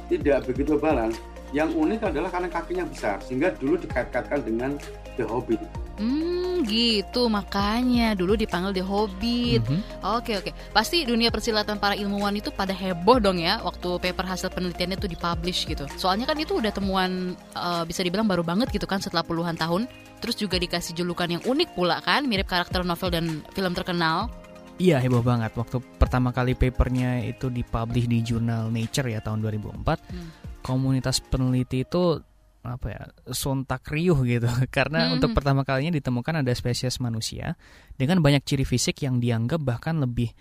tidak 0.09 0.49
begitu 0.49 0.81
balance. 0.81 1.20
Yang 1.53 1.77
unik 1.77 2.01
adalah 2.09 2.33
karena 2.33 2.49
kakinya 2.49 2.85
besar, 2.88 3.20
sehingga 3.20 3.53
dulu 3.61 3.77
dikait-kaitkan 3.77 4.49
dengan 4.49 4.81
The 5.20 5.29
Hobbit. 5.29 5.61
Hmm, 6.01 6.64
gitu 6.64 7.29
makanya 7.29 8.16
dulu 8.16 8.33
dipanggil 8.33 8.73
The 8.73 8.81
Hobbit. 8.81 9.61
Mm 9.61 9.77
-hmm. 9.77 10.16
Oke 10.16 10.40
oke, 10.40 10.57
pasti 10.73 11.05
dunia 11.05 11.29
persilatan 11.29 11.77
para 11.77 11.92
ilmuwan 12.01 12.33
itu 12.33 12.49
pada 12.49 12.73
heboh 12.73 13.20
dong 13.20 13.37
ya 13.37 13.61
waktu 13.61 14.01
paper 14.01 14.25
hasil 14.25 14.57
penelitiannya 14.57 14.97
itu 14.97 15.09
dipublish 15.12 15.68
gitu. 15.68 15.85
Soalnya 16.01 16.25
kan 16.25 16.40
itu 16.40 16.64
udah 16.64 16.73
temuan 16.73 17.37
uh, 17.53 17.85
bisa 17.85 18.01
dibilang 18.01 18.25
baru 18.25 18.40
banget 18.40 18.73
gitu 18.73 18.88
kan 18.88 19.05
setelah 19.05 19.20
puluhan 19.20 19.53
tahun. 19.53 19.85
Terus 20.25 20.40
juga 20.40 20.57
dikasih 20.57 20.97
julukan 20.97 21.29
yang 21.29 21.44
unik 21.44 21.77
pula 21.77 22.01
kan, 22.01 22.25
mirip 22.25 22.49
karakter 22.49 22.81
novel 22.81 23.12
dan 23.12 23.44
film 23.53 23.77
terkenal. 23.77 24.33
Iya 24.75 24.99
heboh 24.99 25.23
banget 25.23 25.55
waktu 25.55 25.79
pertama 26.03 26.35
kali 26.35 26.59
papernya 26.59 27.23
itu 27.23 27.47
dipublish 27.47 28.11
di 28.11 28.27
jurnal 28.27 28.75
Nature 28.75 29.07
ya 29.07 29.23
tahun 29.23 29.39
2004 29.47 29.87
hmm. 29.87 30.29
komunitas 30.67 31.23
peneliti 31.23 31.87
itu 31.87 32.19
apa 32.65 32.87
ya 32.91 33.03
sontak 33.31 33.87
riuh 33.87 34.19
gitu 34.27 34.51
karena 34.77 35.07
hmm. 35.07 35.21
untuk 35.21 35.31
pertama 35.37 35.63
kalinya 35.63 35.95
ditemukan 35.95 36.43
ada 36.43 36.53
spesies 36.57 36.99
manusia 36.99 37.55
dengan 37.95 38.19
banyak 38.19 38.43
ciri 38.43 38.67
fisik 38.67 39.05
yang 39.05 39.23
dianggap 39.23 39.63
bahkan 39.63 40.01
lebih 40.01 40.35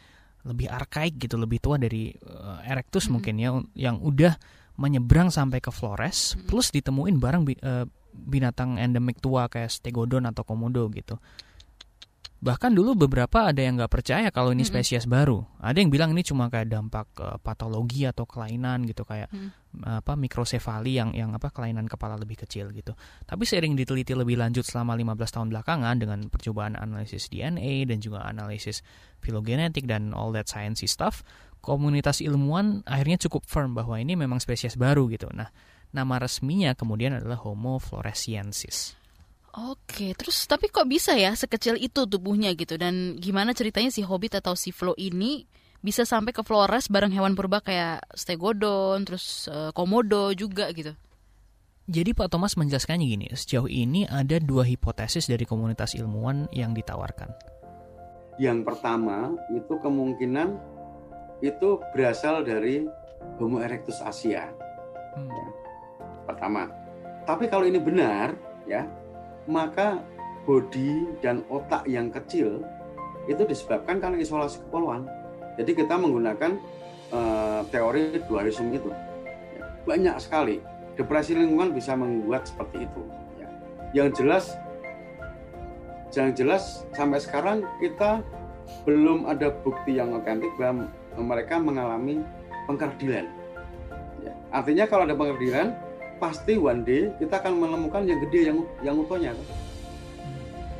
lebih 0.43 0.65
arkaik 0.65 1.21
gitu 1.21 1.37
lebih 1.37 1.61
tua 1.61 1.77
dari 1.77 2.09
uh, 2.25 2.63
Erectus 2.65 3.05
hmm. 3.05 3.11
mungkin 3.13 3.35
ya 3.37 3.53
yang 3.77 4.01
udah 4.01 4.33
menyeberang 4.81 5.29
sampai 5.29 5.61
ke 5.61 5.69
Flores 5.69 6.33
hmm. 6.33 6.49
plus 6.49 6.73
ditemuin 6.73 7.21
bareng 7.21 7.43
uh, 7.61 7.85
binatang 8.13 8.81
endemik 8.81 9.21
tua 9.21 9.45
kayak 9.45 9.69
Stegodon 9.69 10.25
atau 10.25 10.41
Komodo 10.41 10.89
gitu 10.89 11.21
Bahkan 12.43 12.75
dulu 12.75 13.07
beberapa 13.07 13.47
ada 13.47 13.63
yang 13.63 13.79
nggak 13.79 13.87
percaya 13.87 14.27
kalau 14.27 14.51
ini 14.51 14.67
spesies 14.67 15.07
mm 15.07 15.07
-hmm. 15.07 15.15
baru. 15.15 15.39
Ada 15.63 15.79
yang 15.79 15.87
bilang 15.87 16.11
ini 16.11 16.27
cuma 16.27 16.51
kayak 16.51 16.67
dampak 16.67 17.07
uh, 17.23 17.39
patologi 17.39 18.03
atau 18.03 18.27
kelainan 18.27 18.83
gitu 18.83 19.07
kayak 19.07 19.31
mm. 19.31 19.79
apa 19.87 20.19
mikrosefali 20.19 20.99
yang 20.99 21.15
yang 21.15 21.31
apa 21.31 21.55
kelainan 21.55 21.87
kepala 21.87 22.19
lebih 22.19 22.43
kecil 22.43 22.75
gitu. 22.75 22.99
Tapi 23.23 23.47
sering 23.47 23.79
diteliti 23.79 24.11
lebih 24.11 24.35
lanjut 24.35 24.67
selama 24.67 24.91
15 24.99 25.23
tahun 25.39 25.47
belakangan 25.55 25.95
dengan 26.03 26.19
percobaan 26.27 26.75
analisis 26.75 27.31
DNA 27.31 27.87
dan 27.87 28.03
juga 28.03 28.27
analisis 28.27 28.83
filogenetik 29.23 29.87
dan 29.87 30.11
all 30.11 30.35
that 30.35 30.51
sciencey 30.51 30.91
stuff, 30.91 31.23
komunitas 31.63 32.19
ilmuwan 32.19 32.83
akhirnya 32.83 33.23
cukup 33.23 33.47
firm 33.47 33.71
bahwa 33.71 33.95
ini 33.95 34.19
memang 34.19 34.43
spesies 34.43 34.75
baru 34.75 35.07
gitu. 35.07 35.31
Nah, 35.31 35.47
nama 35.95 36.19
resminya 36.19 36.75
kemudian 36.75 37.23
adalah 37.23 37.39
Homo 37.39 37.79
floresiensis. 37.79 38.99
Oke, 39.53 40.17
terus 40.17 40.49
tapi 40.49 40.65
kok 40.73 40.89
bisa 40.89 41.13
ya 41.13 41.29
sekecil 41.37 41.77
itu 41.77 42.09
tubuhnya 42.09 42.57
gitu 42.57 42.73
dan 42.73 43.21
gimana 43.21 43.53
ceritanya 43.53 43.93
si 43.93 44.01
Hobbit 44.01 44.41
atau 44.41 44.57
si 44.57 44.73
Flo 44.73 44.97
ini 44.97 45.45
bisa 45.83 46.09
sampai 46.09 46.33
ke 46.33 46.41
Flores 46.41 46.89
bareng 46.89 47.13
hewan 47.13 47.37
purba 47.37 47.61
kayak 47.61 48.01
Stegodon, 48.17 49.05
terus 49.05 49.45
uh, 49.51 49.69
Komodo 49.75 50.33
juga 50.33 50.71
gitu. 50.73 50.97
Jadi 51.85 52.15
Pak 52.15 52.31
Thomas 52.31 52.55
menjelaskannya 52.55 53.05
gini, 53.05 53.27
sejauh 53.35 53.67
ini 53.67 54.07
ada 54.07 54.39
dua 54.39 54.63
hipotesis 54.63 55.27
dari 55.27 55.43
komunitas 55.43 55.99
ilmuwan 55.99 56.47
yang 56.55 56.71
ditawarkan. 56.71 57.27
Yang 58.39 58.63
pertama 58.63 59.35
itu 59.51 59.75
kemungkinan 59.83 60.55
itu 61.43 61.77
berasal 61.91 62.47
dari 62.47 62.87
Homo 63.37 63.59
erectus 63.59 63.99
Asia. 63.99 64.47
Hmm. 65.13 65.27
Ya, 65.27 65.47
pertama. 66.25 66.71
Tapi 67.27 67.51
kalau 67.51 67.67
ini 67.67 67.77
benar, 67.83 68.33
ya 68.63 68.87
maka 69.47 70.01
bodi 70.43 71.07
dan 71.23 71.43
otak 71.47 71.87
yang 71.87 72.11
kecil 72.11 72.63
itu 73.27 73.43
disebabkan 73.47 74.03
karena 74.03 74.19
isolasi 74.19 74.59
kepulauan. 74.67 75.07
Jadi 75.55 75.71
kita 75.77 75.95
menggunakan 75.95 76.59
uh, 77.13 77.61
teori 77.71 78.19
dualisme 78.27 78.73
itu. 78.73 78.91
Ya, 79.55 79.63
banyak 79.87 80.15
sekali. 80.19 80.59
Depresi 80.93 81.33
lingkungan 81.33 81.73
bisa 81.73 81.97
membuat 81.97 82.45
seperti 82.45 82.85
itu. 82.85 83.01
Ya. 83.39 83.49
Yang 83.95 84.09
jelas, 84.21 84.45
yang 86.13 86.35
jelas 86.35 86.85
sampai 86.93 87.17
sekarang 87.23 87.65
kita 87.81 88.21
belum 88.83 89.25
ada 89.29 89.53
bukti 89.63 89.97
yang 89.97 90.13
otentik 90.13 90.51
bahwa 90.59 90.89
mereka 91.17 91.57
mengalami 91.61 92.21
pengkerdilan. 92.67 93.25
Ya. 94.21 94.33
Artinya 94.51 94.85
kalau 94.89 95.07
ada 95.07 95.15
pengkerdilan, 95.15 95.73
pasti 96.21 96.55
one 96.55 96.81
day 96.85 97.11
kita 97.19 97.39
akan 97.41 97.59
menemukan 97.59 98.03
yang 98.05 98.19
gede 98.27 98.41
yang 98.53 98.57
yang 98.85 98.95
utuhnya 98.99 99.31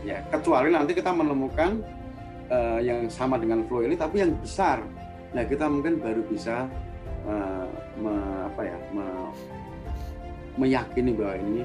ya 0.04 0.20
kecuali 0.28 0.70
nanti 0.70 0.92
kita 0.92 1.16
menemukan 1.16 1.80
uh, 2.52 2.80
yang 2.84 3.08
sama 3.08 3.40
dengan 3.40 3.64
flow 3.68 3.84
ini 3.88 3.96
tapi 3.96 4.22
yang 4.24 4.36
besar. 4.40 4.84
Nah 5.34 5.44
kita 5.48 5.66
mungkin 5.66 5.98
baru 5.98 6.22
bisa 6.28 6.68
uh, 7.26 7.68
me, 7.98 8.14
apa 8.52 8.62
ya 8.68 8.78
me, 8.92 9.06
meyakini 10.60 11.12
bahwa 11.16 11.36
ini 11.40 11.62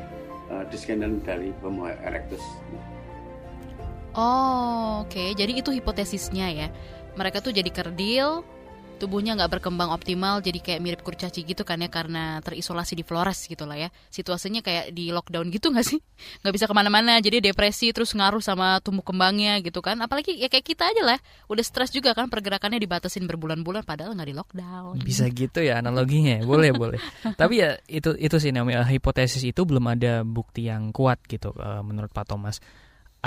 uh, 0.48 0.64
descendant 0.70 1.20
dari 1.26 1.50
Homo 1.60 1.90
erectus. 1.90 2.42
Oh 4.16 5.04
oke. 5.04 5.12
Okay. 5.12 5.36
jadi 5.36 5.60
itu 5.60 5.74
hipotesisnya 5.74 6.46
ya. 6.54 6.68
Mereka 7.18 7.42
tuh 7.42 7.50
jadi 7.50 7.68
kerdil 7.68 8.46
tubuhnya 8.98 9.38
nggak 9.38 9.58
berkembang 9.58 9.94
optimal 9.94 10.42
jadi 10.42 10.58
kayak 10.58 10.80
mirip 10.82 11.00
kurcaci 11.06 11.46
gitu 11.46 11.62
kan 11.62 11.78
ya 11.78 11.86
karena 11.86 12.42
terisolasi 12.42 12.98
di 12.98 13.06
Flores 13.06 13.46
gitu 13.46 13.64
lah 13.64 13.78
ya. 13.78 13.88
Situasinya 14.10 14.60
kayak 14.60 14.90
di 14.90 15.14
lockdown 15.14 15.48
gitu 15.54 15.70
nggak 15.70 15.86
sih? 15.86 15.98
Nggak 16.42 16.54
bisa 16.54 16.66
ke 16.66 16.74
mana-mana 16.74 17.22
jadi 17.22 17.38
depresi 17.38 17.94
terus 17.94 18.10
ngaruh 18.10 18.42
sama 18.42 18.82
tumbuh 18.82 19.06
kembangnya 19.06 19.62
gitu 19.62 19.78
kan. 19.78 19.94
Apalagi 20.02 20.34
ya 20.34 20.50
kayak 20.50 20.66
kita 20.66 20.90
aja 20.90 21.02
lah 21.14 21.18
udah 21.46 21.64
stres 21.64 21.94
juga 21.94 22.12
kan 22.12 22.26
pergerakannya 22.26 22.82
dibatasin 22.82 23.24
berbulan-bulan 23.30 23.86
padahal 23.86 24.18
nggak 24.18 24.28
di 24.28 24.36
lockdown. 24.36 24.94
Bisa 25.08 25.30
gitu 25.30 25.62
ya 25.62 25.78
analoginya 25.78 26.42
boleh 26.42 26.74
boleh. 26.74 27.00
Tapi 27.40 27.54
ya 27.62 27.78
itu 27.86 28.18
itu 28.18 28.36
sih 28.42 28.50
namanya 28.50 28.82
hipotesis 28.84 29.46
itu 29.46 29.62
belum 29.62 29.86
ada 29.94 30.26
bukti 30.26 30.66
yang 30.66 30.90
kuat 30.90 31.22
gitu 31.30 31.54
uh, 31.54 31.80
menurut 31.86 32.10
Pak 32.10 32.26
Thomas 32.26 32.58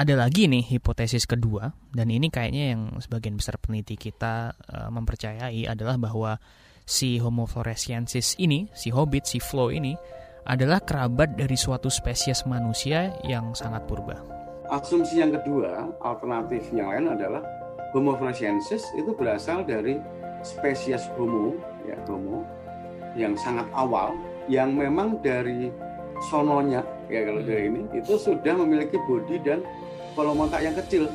ada 0.01 0.17
lagi 0.17 0.49
nih 0.49 0.65
hipotesis 0.65 1.29
kedua 1.29 1.77
dan 1.93 2.09
ini 2.09 2.33
kayaknya 2.33 2.73
yang 2.73 2.97
sebagian 2.97 3.37
besar 3.37 3.61
peneliti 3.61 3.93
kita 3.93 4.49
uh, 4.49 4.89
mempercayai 4.89 5.69
adalah 5.69 6.01
bahwa 6.01 6.41
si 6.89 7.21
Homo 7.21 7.45
floresiensis 7.45 8.33
ini, 8.41 8.65
si 8.73 8.89
hobbit, 8.89 9.29
si 9.29 9.37
Flo 9.37 9.69
ini 9.69 9.93
adalah 10.49 10.81
kerabat 10.81 11.37
dari 11.37 11.53
suatu 11.53 11.93
spesies 11.93 12.49
manusia 12.49 13.13
yang 13.29 13.53
sangat 13.53 13.85
purba. 13.85 14.17
Asumsi 14.73 15.21
yang 15.21 15.37
kedua, 15.37 15.93
alternatif 16.01 16.65
yang 16.73 16.89
lain 16.89 17.13
adalah 17.13 17.45
Homo 17.93 18.17
floresiensis 18.17 18.81
itu 18.97 19.13
berasal 19.13 19.61
dari 19.69 20.01
spesies 20.41 21.05
Homo, 21.13 21.53
ya 21.85 21.93
Homo 22.09 22.41
yang 23.13 23.37
sangat 23.37 23.69
awal, 23.77 24.17
yang 24.49 24.73
memang 24.73 25.21
dari 25.21 25.69
sononya 26.29 26.85
ya 27.09 27.25
kalau 27.25 27.41
dari 27.41 27.67
ini 27.67 27.81
itu 27.97 28.13
sudah 28.15 28.53
memiliki 28.53 28.95
bodi 29.09 29.41
dan 29.41 29.65
volume 30.13 30.47
otak 30.47 30.62
yang 30.63 30.76
kecil, 30.76 31.08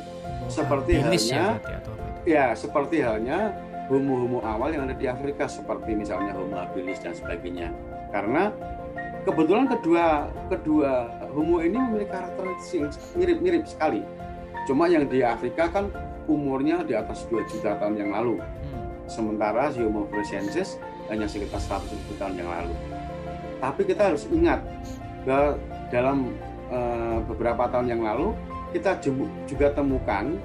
seperti 0.47 0.99
ya, 0.99 1.03
halnya 1.05 1.45
itu? 1.61 1.93
ya 2.27 2.47
seperti 2.59 2.97
halnya 3.03 3.55
homo-homo 3.87 4.43
awal 4.43 4.75
yang 4.75 4.91
ada 4.91 4.97
di 4.99 5.07
Afrika 5.07 5.47
seperti 5.47 5.95
misalnya 5.95 6.35
Homo 6.35 6.59
habilis 6.59 6.99
dan 6.99 7.15
sebagainya. 7.15 7.71
Karena 8.11 8.51
kebetulan 9.23 9.71
kedua 9.71 10.31
kedua 10.51 11.11
homo 11.31 11.63
ini 11.63 11.79
memiliki 11.79 12.11
karakteristik 12.11 12.91
mirip-mirip 13.15 13.67
sekali. 13.67 14.03
Cuma 14.67 14.91
yang 14.91 15.07
di 15.07 15.23
Afrika 15.23 15.71
kan 15.71 15.91
umurnya 16.27 16.83
di 16.83 16.99
atas 16.99 17.23
2 17.31 17.47
juta 17.47 17.79
tahun 17.79 18.03
yang 18.03 18.11
lalu. 18.11 18.43
Hmm. 18.43 19.07
Sementara 19.07 19.71
si 19.71 19.79
Homo 19.87 20.11
floresiensis 20.11 20.83
hanya 21.07 21.31
sekitar 21.31 21.63
100 21.63 21.87
ribu 21.87 22.13
tahun 22.19 22.35
yang 22.35 22.51
lalu. 22.51 22.75
Tapi 23.63 23.83
kita 23.87 24.11
harus 24.11 24.27
ingat 24.35 24.59
bahwa 25.23 25.55
dalam 25.95 26.35
eh, 26.67 27.19
beberapa 27.31 27.71
tahun 27.71 27.95
yang 27.95 28.03
lalu 28.03 28.35
kita 28.77 29.01
juga 29.49 29.73
temukan 29.73 30.37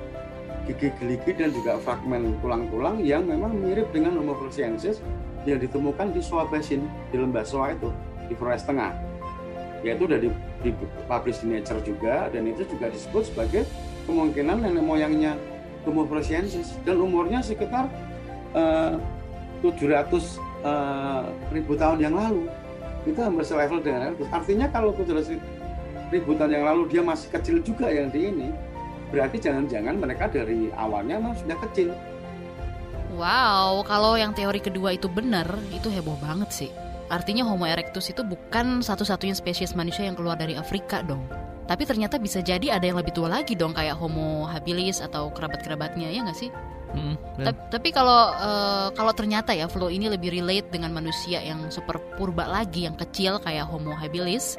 gigi 0.63 0.87
geligi 1.03 1.35
dan 1.35 1.51
juga 1.51 1.75
fragmen 1.83 2.39
tulang-tulang 2.39 3.03
yang 3.03 3.27
memang 3.27 3.51
mirip 3.51 3.91
dengan 3.91 4.15
Homo 4.15 4.39
floresiensis 4.39 5.03
yang 5.43 5.59
ditemukan 5.59 6.15
di 6.15 6.23
Shoah 6.23 6.47
Basin 6.47 6.87
di 7.11 7.19
lembah 7.19 7.43
Shoah 7.43 7.75
itu 7.75 7.91
di 8.31 8.33
Flores 8.39 8.63
Tengah. 8.63 8.95
Yaitu 9.83 10.07
sudah 10.07 10.19
di, 10.21 10.29
dipublish 10.63 11.43
di 11.43 11.47
Nature 11.51 11.81
juga 11.83 12.31
dan 12.31 12.47
itu 12.47 12.63
juga 12.71 12.87
disebut 12.87 13.27
sebagai 13.27 13.67
kemungkinan 14.07 14.63
nenek 14.63 14.85
moyangnya 14.85 15.35
Homo 15.83 16.07
floresiensis 16.07 16.79
dan 16.87 17.03
umurnya 17.03 17.43
sekitar 17.43 17.91
eh, 18.55 18.95
700 19.59 20.07
eh, 20.63 21.23
ribu 21.51 21.75
tahun 21.75 21.99
yang 21.99 22.15
lalu. 22.15 22.47
Itu 23.03 23.17
hampir 23.19 23.43
selevel 23.43 23.81
dengan. 23.81 24.13
Artinya 24.29 24.69
kalau 24.69 24.93
700 24.93 25.35
ribu 26.11 26.35
tahun 26.35 26.59
yang 26.59 26.65
lalu 26.67 26.91
dia 26.91 27.01
masih 27.01 27.31
kecil 27.31 27.63
juga 27.63 27.87
yang 27.87 28.11
di 28.11 28.27
ini 28.27 28.49
berarti 29.11 29.39
jangan-jangan 29.39 29.95
mereka 29.97 30.27
dari 30.27 30.71
awalnya 30.71 31.19
memang 31.19 31.35
sudah 31.35 31.57
kecil. 31.67 31.91
Wow, 33.11 33.83
kalau 33.83 34.15
yang 34.15 34.31
teori 34.31 34.63
kedua 34.63 34.95
itu 34.95 35.11
benar, 35.11 35.43
itu 35.75 35.91
heboh 35.91 36.15
banget 36.23 36.47
sih. 36.51 36.71
Artinya 37.11 37.43
Homo 37.43 37.67
erectus 37.67 38.07
itu 38.07 38.23
bukan 38.23 38.79
satu-satunya 38.79 39.35
spesies 39.35 39.75
manusia 39.75 40.07
yang 40.07 40.15
keluar 40.15 40.39
dari 40.39 40.55
Afrika 40.55 41.03
dong. 41.03 41.27
Tapi 41.67 41.83
ternyata 41.83 42.15
bisa 42.15 42.39
jadi 42.39 42.79
ada 42.79 42.87
yang 42.87 42.95
lebih 42.95 43.11
tua 43.11 43.27
lagi 43.27 43.51
dong 43.51 43.75
kayak 43.75 43.99
Homo 43.99 44.47
habilis 44.47 45.03
atau 45.03 45.27
kerabat-kerabatnya 45.35 46.07
ya 46.07 46.23
nggak 46.23 46.39
sih? 46.39 46.47
Hmm, 46.95 47.19
dan- 47.35 47.51
Ta- 47.51 47.75
Tapi 47.75 47.91
kalau 47.91 48.31
eh, 48.31 48.87
kalau 48.95 49.11
ternyata 49.11 49.51
ya 49.51 49.67
Flo 49.67 49.91
ini 49.91 50.07
lebih 50.07 50.31
relate 50.31 50.71
dengan 50.71 50.95
manusia 50.95 51.43
yang 51.43 51.67
super 51.67 51.99
purba 52.15 52.47
lagi 52.47 52.87
yang 52.87 52.95
kecil 52.95 53.43
kayak 53.43 53.67
Homo 53.67 53.91
habilis, 53.91 54.55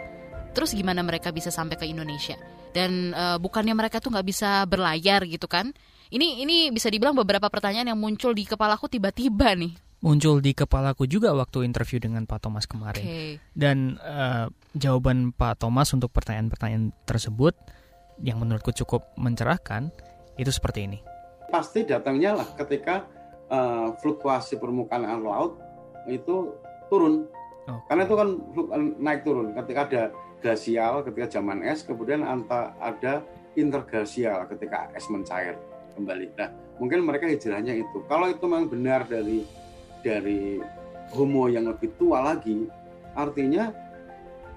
terus 0.53 0.77
gimana 0.77 1.01
mereka 1.01 1.33
bisa 1.33 1.49
sampai 1.49 1.81
ke 1.81 1.88
Indonesia? 1.88 2.37
Dan 2.73 3.12
eh, 3.12 3.37
bukannya 3.41 3.73
mereka 3.77 3.99
tuh 3.99 4.12
nggak 4.12 4.27
bisa 4.29 4.65
berlayar 4.69 5.25
gitu 5.29 5.49
kan? 5.49 5.73
Ini 6.12 6.45
ini 6.45 6.69
bisa 6.69 6.93
dibilang 6.93 7.17
beberapa 7.17 7.49
pertanyaan 7.49 7.97
yang 7.97 8.01
muncul 8.01 8.37
di 8.37 8.45
kepalaku 8.45 8.88
tiba-tiba 8.88 9.57
nih. 9.57 9.73
muncul 10.03 10.43
di 10.43 10.51
kepalaku 10.51 11.07
juga 11.07 11.31
waktu 11.31 11.62
interview 11.62 12.03
dengan 12.03 12.27
Pak 12.27 12.43
Thomas 12.43 12.67
kemarin. 12.67 13.38
Dan 13.55 13.97
eh, 14.03 14.51
jawaban 14.75 15.31
Pak 15.31 15.62
Thomas 15.62 15.95
untuk 15.95 16.11
pertanyaan-pertanyaan 16.11 16.91
tersebut 17.07 17.55
yang 18.19 18.43
menurutku 18.43 18.75
cukup 18.75 19.15
mencerahkan 19.15 19.95
itu 20.37 20.51
seperti 20.51 20.91
ini. 20.91 20.99
Pasti 21.55 21.87
datangnya 21.87 22.35
lah 22.43 22.49
ketika 22.59 23.07
eh, 23.47 23.88
fluktuasi 24.03 24.59
permukaan 24.59 25.07
air 25.07 25.23
laut 25.23 25.62
itu 26.11 26.51
turun. 26.91 27.31
Oke. 27.71 27.87
Karena 27.87 28.03
itu 28.03 28.15
kan 28.19 28.29
naik 28.99 29.23
turun 29.23 29.55
ketika 29.55 29.81
ada 29.87 30.03
glasial 30.43 31.07
ketika 31.07 31.39
zaman 31.39 31.63
es 31.63 31.87
kemudian 31.87 32.27
anta 32.27 32.75
ada 32.83 33.23
interglasial 33.55 34.51
ketika 34.51 34.91
es 34.93 35.07
mencair 35.07 35.55
kembali. 35.95 36.35
Nah, 36.35 36.51
mungkin 36.83 37.07
mereka 37.07 37.31
hijrahnya 37.31 37.79
itu. 37.79 38.03
Kalau 38.11 38.27
itu 38.29 38.45
memang 38.45 38.67
benar 38.69 39.07
dari 39.07 39.47
dari 40.03 40.59
homo 41.15 41.47
yang 41.47 41.71
lebih 41.71 41.95
tua 41.95 42.35
lagi, 42.35 42.67
artinya 43.15 43.71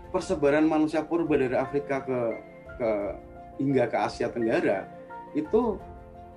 persebaran 0.10 0.66
manusia 0.66 1.04
purba 1.06 1.38
dari 1.38 1.54
Afrika 1.54 2.02
ke 2.02 2.20
ke 2.76 2.90
hingga 3.62 3.88
ke 3.88 3.98
Asia 4.00 4.28
Tenggara 4.28 4.88
itu 5.36 5.80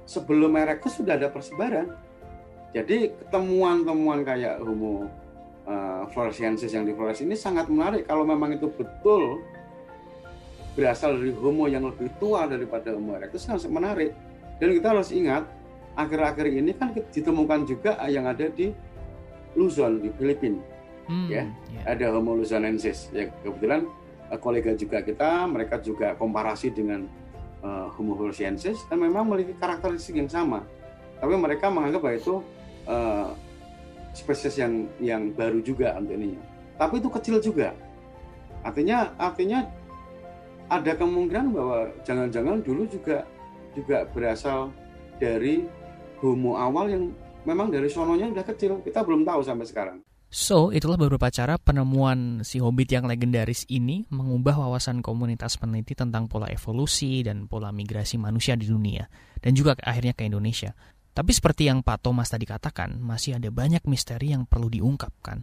sebelum 0.07 0.55
Erectus 0.59 0.99
sudah 0.99 1.15
ada 1.15 1.31
persebaran. 1.31 1.95
Jadi 2.75 3.17
temuan-temuan 3.33 4.27
kayak 4.29 4.61
Homo 4.61 5.09
uh, 5.69 6.03
floresiensis 6.11 6.73
yang 6.73 6.89
di 6.89 6.97
Flores 6.97 7.21
ini 7.21 7.37
sangat 7.37 7.69
menarik 7.69 8.09
kalau 8.09 8.25
memang 8.25 8.57
itu 8.57 8.73
betul 8.73 9.45
berasal 10.73 11.19
dari 11.19 11.35
Homo 11.35 11.67
yang 11.67 11.85
lebih 11.85 12.09
tua 12.17 12.47
daripada 12.49 12.95
Homo 12.95 13.19
erectus. 13.19 13.45
Sangat 13.45 13.69
menarik. 13.69 14.15
Dan 14.59 14.75
kita 14.75 14.95
harus 14.95 15.11
ingat 15.11 15.47
akhir-akhir 15.99 16.47
ini 16.55 16.71
kan 16.75 16.95
ditemukan 16.95 17.67
juga 17.67 17.99
yang 18.07 18.27
ada 18.31 18.47
di 18.47 18.71
Luzon 19.59 19.99
di 19.99 20.09
Filipina. 20.15 20.63
Hmm, 21.09 21.27
Ya, 21.27 21.49
ya. 21.73 21.81
ada 21.99 22.07
Homo 22.15 22.39
luzonensis. 22.39 23.11
Ya 23.11 23.27
kebetulan 23.43 23.91
eh, 24.31 24.39
kolega 24.39 24.77
juga 24.79 25.03
kita 25.03 25.51
mereka 25.51 25.83
juga 25.83 26.15
komparasi 26.15 26.71
dengan 26.71 27.11
eh, 27.65 27.87
Homo 27.99 28.15
floresiensis 28.15 28.79
dan 28.87 29.03
memang 29.03 29.27
memiliki 29.27 29.59
karakteristik 29.59 30.15
yang 30.15 30.31
sama. 30.31 30.63
Tapi 31.19 31.35
mereka 31.35 31.67
menganggap 31.75 32.01
bahwa 32.07 32.15
itu 32.15 32.35
eh, 32.87 33.29
spesies 34.19 34.59
yang 34.59 34.91
yang 34.99 35.31
baru 35.31 35.63
juga 35.63 35.95
untuk 35.95 36.19
ininya 36.19 36.59
tapi 36.79 37.03
itu 37.03 37.11
kecil 37.11 37.37
juga. 37.43 37.75
Artinya 38.63 39.11
artinya 39.19 39.67
ada 40.71 40.95
kemungkinan 40.95 41.51
bahwa 41.51 41.91
jangan-jangan 42.07 42.63
dulu 42.63 42.87
juga 42.87 43.27
juga 43.75 44.07
berasal 44.15 44.71
dari 45.19 45.67
Homo 46.23 46.55
awal 46.55 46.87
yang 46.95 47.05
memang 47.43 47.75
dari 47.75 47.91
sononya 47.91 48.31
udah 48.31 48.47
kecil. 48.47 48.79
Kita 48.87 49.03
belum 49.03 49.27
tahu 49.27 49.43
sampai 49.43 49.67
sekarang. 49.67 49.99
So, 50.29 50.77
itulah 50.77 51.01
beberapa 51.01 51.33
cara 51.33 51.57
penemuan 51.57 52.45
si 52.45 52.61
hobbit 52.61 52.93
yang 52.93 53.09
legendaris 53.09 53.65
ini 53.73 54.05
mengubah 54.13 54.61
wawasan 54.61 55.01
komunitas 55.01 55.57
peneliti 55.57 55.97
tentang 55.97 56.29
pola 56.29 56.53
evolusi 56.53 57.25
dan 57.25 57.49
pola 57.49 57.73
migrasi 57.73 58.21
manusia 58.21 58.53
di 58.53 58.69
dunia, 58.69 59.09
dan 59.41 59.57
juga 59.57 59.73
akhirnya 59.81 60.13
ke 60.13 60.29
Indonesia. 60.29 60.77
Tapi 61.19 61.31
seperti 61.35 61.67
yang 61.67 61.83
Pak 61.83 62.07
Thomas 62.07 62.31
tadi 62.31 62.47
katakan, 62.47 63.03
masih 63.03 63.43
ada 63.43 63.51
banyak 63.51 63.83
misteri 63.91 64.31
yang 64.31 64.47
perlu 64.47 64.71
diungkapkan. 64.71 65.43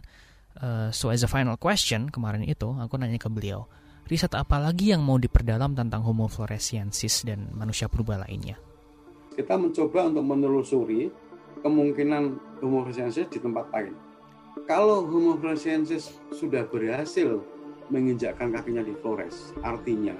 Eh, 0.56 0.88
so, 0.96 1.12
as 1.12 1.20
a 1.20 1.28
final 1.28 1.60
question, 1.60 2.08
kemarin 2.08 2.48
itu 2.48 2.72
aku 2.80 2.96
nanya 2.96 3.20
ke 3.20 3.28
beliau, 3.28 3.68
riset 4.08 4.32
apa 4.32 4.56
lagi 4.56 4.96
yang 4.96 5.04
mau 5.04 5.20
diperdalam 5.20 5.76
tentang 5.76 6.00
Homo 6.00 6.32
floresiensis 6.32 7.28
dan 7.28 7.52
manusia 7.52 7.92
purba 7.92 8.16
lainnya? 8.16 8.56
kita 9.36 9.54
mencoba 9.60 10.08
untuk 10.08 10.24
menelusuri 10.24 11.12
kemungkinan 11.60 12.40
Homo 12.64 12.88
floresiensis 12.88 13.28
di 13.28 13.38
tempat 13.38 13.68
lain. 13.70 13.92
Kalau 14.64 15.04
Homo 15.04 15.36
floresiensis 15.36 16.16
sudah 16.32 16.64
berhasil 16.64 17.44
menginjakkan 17.92 18.50
kakinya 18.50 18.82
di 18.82 18.96
Flores, 18.98 19.52
artinya 19.62 20.16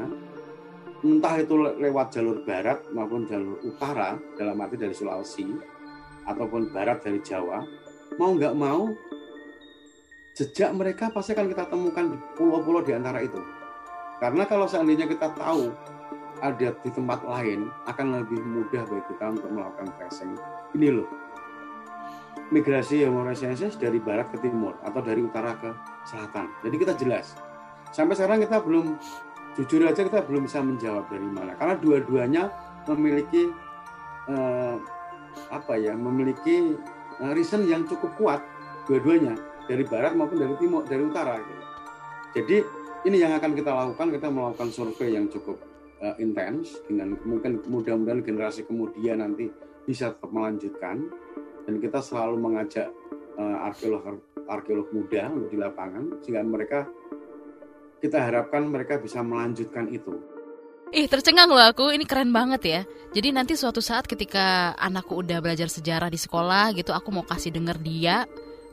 entah 1.04 1.37
itu 1.40 1.54
le- 1.56 1.76
lewat 1.76 2.16
jalur 2.16 2.40
barat 2.46 2.85
maupun 2.92 3.28
jalur 3.28 3.61
utara, 3.64 4.16
dalam 4.38 4.56
arti 4.61 4.76
dari 4.80 4.94
Sulawesi 4.96 5.48
ataupun 6.24 6.72
barat 6.72 7.04
dari 7.04 7.20
Jawa, 7.20 7.61
mau 8.16 8.32
nggak 8.32 8.54
mau 8.56 8.88
jejak 10.37 10.70
mereka 10.76 11.09
pasti 11.09 11.32
akan 11.32 11.48
kita 11.48 11.64
temukan 11.68 12.12
di 12.12 12.18
pulau-pulau 12.37 12.85
di 12.85 12.92
antara 12.92 13.24
itu. 13.24 13.40
Karena 14.20 14.48
kalau 14.48 14.64
seandainya 14.64 15.09
kita 15.09 15.32
tahu 15.37 15.72
ada 16.40 16.68
di 16.85 16.90
tempat 16.92 17.24
lain 17.24 17.68
akan 17.88 18.06
lebih 18.20 18.40
mudah 18.44 18.85
bagi 18.85 19.04
kita 19.12 19.24
untuk 19.32 19.48
melakukan 19.52 19.88
tracing. 19.96 20.32
Ini 20.76 20.88
loh, 20.92 21.09
migrasi 22.53 23.09
Homo 23.09 23.24
floresiensis 23.24 23.80
dari 23.80 23.97
barat 23.97 24.28
ke 24.28 24.38
timur 24.44 24.76
atau 24.84 25.01
dari 25.01 25.24
utara 25.24 25.57
ke 25.57 25.72
selatan. 26.05 26.53
Jadi 26.64 26.76
kita 26.76 26.92
jelas. 27.01 27.32
Sampai 27.92 28.18
sekarang 28.18 28.44
kita 28.44 28.61
belum 28.61 29.01
jujur 29.57 29.88
aja 29.88 30.04
kita 30.04 30.20
belum 30.28 30.44
bisa 30.44 30.61
menjawab 30.61 31.09
dari 31.09 31.24
mana 31.24 31.57
karena 31.57 31.74
dua-duanya 31.80 32.42
memiliki 32.86 33.48
eh, 34.28 34.76
apa 35.50 35.74
ya 35.80 35.96
memiliki 35.96 36.76
eh, 37.24 37.32
reason 37.32 37.64
yang 37.64 37.88
cukup 37.88 38.12
kuat 38.20 38.40
dua-duanya 38.86 39.34
dari 39.66 39.82
barat 39.82 40.14
maupun 40.14 40.38
dari 40.38 40.54
timur 40.61 40.86
dari 40.86 41.02
utara 41.02 41.40
gitu. 41.42 41.64
Jadi 42.36 42.57
ini 43.09 43.16
yang 43.22 43.34
akan 43.34 43.52
kita 43.57 43.70
lakukan 43.72 44.09
kita 44.14 44.28
melakukan 44.30 44.68
survei 44.70 45.16
yang 45.16 45.26
cukup 45.32 45.59
eh, 46.04 46.14
intens 46.22 46.84
dengan 46.86 47.16
mungkin 47.24 47.64
mudah-mudahan 47.66 48.22
generasi 48.22 48.68
kemudian 48.68 49.24
nanti 49.24 49.50
bisa 49.86 50.12
tetap 50.14 50.30
melanjutkan 50.30 51.07
dan 51.66 51.74
kita 51.82 51.98
selalu 52.02 52.36
mengajak 52.38 52.92
eh, 53.38 53.66
arkeolog 53.66 54.20
arkeolog 54.46 54.88
muda 54.94 55.30
di 55.50 55.57
lapangan 55.59 56.22
sehingga 56.22 56.46
mereka 56.46 56.86
kita 58.01 58.18
harapkan 58.20 58.66
mereka 58.68 59.01
bisa 59.01 59.24
melanjutkan 59.24 59.88
itu. 59.90 60.16
Ih 60.94 61.11
tercengang 61.11 61.51
loh 61.51 61.61
aku, 61.61 61.90
ini 61.90 62.07
keren 62.07 62.30
banget 62.30 62.62
ya. 62.62 62.80
Jadi 63.11 63.34
nanti 63.34 63.53
suatu 63.59 63.82
saat 63.82 64.07
ketika 64.07 64.76
anakku 64.78 65.18
udah 65.18 65.42
belajar 65.42 65.66
sejarah 65.66 66.12
di 66.12 66.20
sekolah 66.20 66.70
gitu 66.76 66.94
Aku 66.94 67.11
mau 67.11 67.24
kasih 67.26 67.51
denger 67.51 67.76
dia 67.82 68.22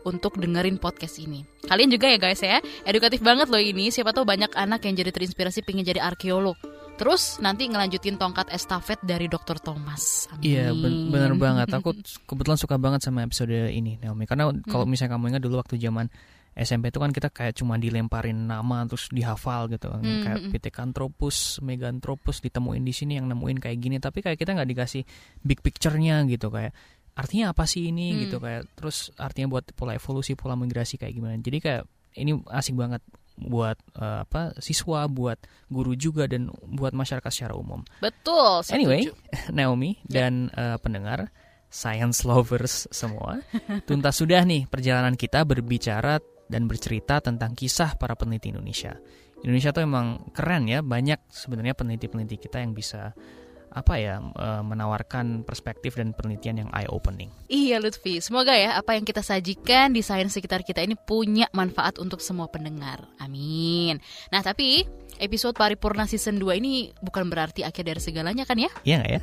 untuk 0.05 0.37
dengerin 0.37 0.77
podcast 0.77 1.17
ini. 1.17 1.41
Kalian 1.65 1.89
juga 1.89 2.11
ya 2.11 2.19
guys 2.19 2.43
ya, 2.43 2.59
edukatif 2.85 3.23
banget 3.23 3.47
loh 3.49 3.59
ini. 3.59 3.89
Siapa 3.89 4.11
tahu 4.11 4.27
banyak 4.27 4.51
anak 4.53 4.83
yang 4.85 4.99
jadi 4.99 5.09
terinspirasi 5.09 5.63
pengen 5.63 5.87
jadi 5.87 6.03
arkeolog. 6.03 6.59
Terus 6.93 7.41
nanti 7.41 7.65
ngelanjutin 7.65 8.21
tongkat 8.21 8.53
estafet 8.53 9.01
dari 9.01 9.25
Dr. 9.25 9.57
Thomas. 9.57 10.29
Amin. 10.29 10.45
Iya 10.45 10.69
ben- 10.77 11.09
bener 11.09 11.33
banget. 11.33 11.67
Aku 11.73 11.97
kebetulan 12.29 12.59
suka 12.61 12.77
banget 12.77 13.01
sama 13.01 13.25
episode 13.25 13.73
ini 13.73 13.97
Naomi. 13.97 14.29
Karena 14.29 14.53
kalau 14.69 14.85
misalnya 14.85 15.17
kamu 15.17 15.33
ingat 15.33 15.41
dulu 15.41 15.57
waktu 15.57 15.81
zaman 15.81 16.05
SMP 16.53 16.89
itu 16.89 16.97
kan 16.97 17.09
kita 17.09 17.29
kayak 17.29 17.53
cuma 17.53 17.75
dilemparin 17.75 18.45
nama 18.45 18.85
terus 18.85 19.09
dihafal 19.09 19.65
gitu 19.67 19.89
Hmm, 19.89 20.21
kayak 20.21 20.39
hmm. 20.39 20.51
Pithecanthropus, 20.53 21.59
Meganthropus 21.59 22.39
ditemuin 22.39 22.81
di 22.81 22.91
sini 22.91 23.17
yang 23.17 23.25
nemuin 23.25 23.57
kayak 23.57 23.77
gini 23.77 23.97
tapi 23.97 24.21
kayak 24.21 24.37
kita 24.37 24.53
nggak 24.53 24.69
dikasih 24.69 25.01
big 25.39 25.59
picture-nya 25.59 26.21
gitu 26.25 26.47
kayak 26.47 26.71
artinya 27.13 27.53
apa 27.53 27.65
sih 27.65 27.89
ini 27.89 28.13
Hmm. 28.13 28.19
gitu 28.25 28.37
kayak 28.37 28.69
terus 28.73 29.09
artinya 29.15 29.49
buat 29.51 29.65
pola 29.73 29.93
evolusi 29.93 30.33
pola 30.33 30.53
migrasi 30.53 30.97
kayak 30.97 31.13
gimana 31.13 31.37
jadi 31.37 31.57
kayak 31.57 31.83
ini 32.17 32.37
asik 32.49 32.73
banget 32.73 33.01
buat 33.33 33.77
eh, 33.97 34.21
apa 34.21 34.53
siswa 34.61 35.09
buat 35.09 35.41
guru 35.65 35.97
juga 35.97 36.29
dan 36.29 36.53
buat 36.69 36.93
masyarakat 36.93 37.29
secara 37.29 37.57
umum 37.57 37.81
Betul 37.97 38.61
setuju. 38.61 38.77
Anyway, 38.77 39.01
Naomi 39.57 39.97
Ya. 40.05 40.25
dan 40.29 40.53
eh, 40.53 40.77
pendengar 40.77 41.33
science 41.73 42.21
lovers 42.21 42.85
semua, 42.93 43.41
tuntas 43.89 44.21
sudah 44.21 44.45
nih 44.45 44.69
perjalanan 44.69 45.17
kita 45.17 45.41
berbicara 45.41 46.21
dan 46.53 46.69
bercerita 46.69 47.17
tentang 47.17 47.57
kisah 47.57 47.97
para 47.97 48.13
peneliti 48.13 48.53
Indonesia. 48.53 48.93
Indonesia 49.41 49.73
tuh 49.73 49.83
emang 49.89 50.29
keren 50.37 50.69
ya, 50.69 50.85
banyak 50.85 51.17
sebenarnya 51.33 51.73
peneliti-peneliti 51.73 52.37
kita 52.37 52.61
yang 52.61 52.77
bisa 52.77 53.17
apa 53.73 53.97
ya 53.97 54.21
eh, 54.21 54.61
menawarkan 54.63 55.43
perspektif 55.43 55.97
dan 55.97 56.13
penelitian 56.13 56.65
yang 56.65 56.69
eye 56.71 56.87
opening. 56.87 57.33
Iya 57.49 57.81
Lutfi, 57.81 58.21
semoga 58.21 58.53
ya 58.53 58.77
apa 58.77 58.93
yang 58.93 59.03
kita 59.03 59.25
sajikan 59.25 59.91
di 59.91 60.05
sains 60.05 60.33
sekitar 60.33 60.61
kita 60.61 60.85
ini 60.85 60.93
punya 60.93 61.49
manfaat 61.51 61.97
untuk 61.97 62.21
semua 62.21 62.47
pendengar. 62.47 63.03
Amin. 63.17 63.97
Nah 64.29 64.41
tapi 64.45 64.85
episode 65.21 65.53
paripurna 65.53 66.09
season 66.09 66.41
2 66.41 66.57
ini 66.57 66.89
bukan 67.01 67.29
berarti 67.29 67.61
akhir 67.61 67.83
dari 67.85 68.01
segalanya 68.01 68.45
kan 68.45 68.57
ya? 68.57 68.71
Iya 68.87 68.95
nggak 69.01 69.11
ya? 69.11 69.21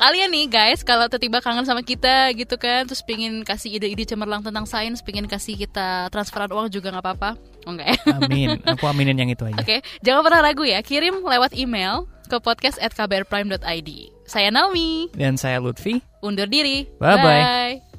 Kalian 0.00 0.30
nih 0.32 0.46
guys 0.50 0.80
kalau 0.82 1.06
tiba-tiba 1.06 1.38
kangen 1.44 1.66
sama 1.68 1.84
kita 1.84 2.32
gitu 2.34 2.56
kan, 2.58 2.88
terus 2.88 3.04
pingin 3.04 3.46
kasih 3.46 3.78
ide-ide 3.78 4.08
cemerlang 4.08 4.42
tentang 4.42 4.64
sains, 4.66 5.04
pingin 5.04 5.28
kasih 5.30 5.54
kita 5.54 6.10
transferan 6.10 6.50
uang 6.50 6.72
juga 6.72 6.90
nggak 6.90 7.04
apa-apa. 7.04 7.30
Oh 7.68 7.76
enggak 7.76 7.94
ya? 7.94 7.98
Amin. 8.16 8.48
Aku 8.64 8.88
aminin 8.88 9.14
yang 9.14 9.30
itu 9.30 9.44
aja. 9.44 9.60
Oke, 9.60 9.84
jangan 10.00 10.24
pernah 10.24 10.40
ragu 10.40 10.64
ya, 10.64 10.80
kirim 10.80 11.20
lewat 11.20 11.52
email 11.54 12.08
ke 12.30 12.38
podcast@kbrprime.id. 12.38 13.90
Saya 14.24 14.54
Naomi, 14.54 15.10
Dan 15.10 15.34
saya 15.34 15.58
Lutfi. 15.58 15.98
undur 16.22 16.46
diri. 16.46 16.86
Bye-bye. 17.02 17.42
Bye. 17.42 17.89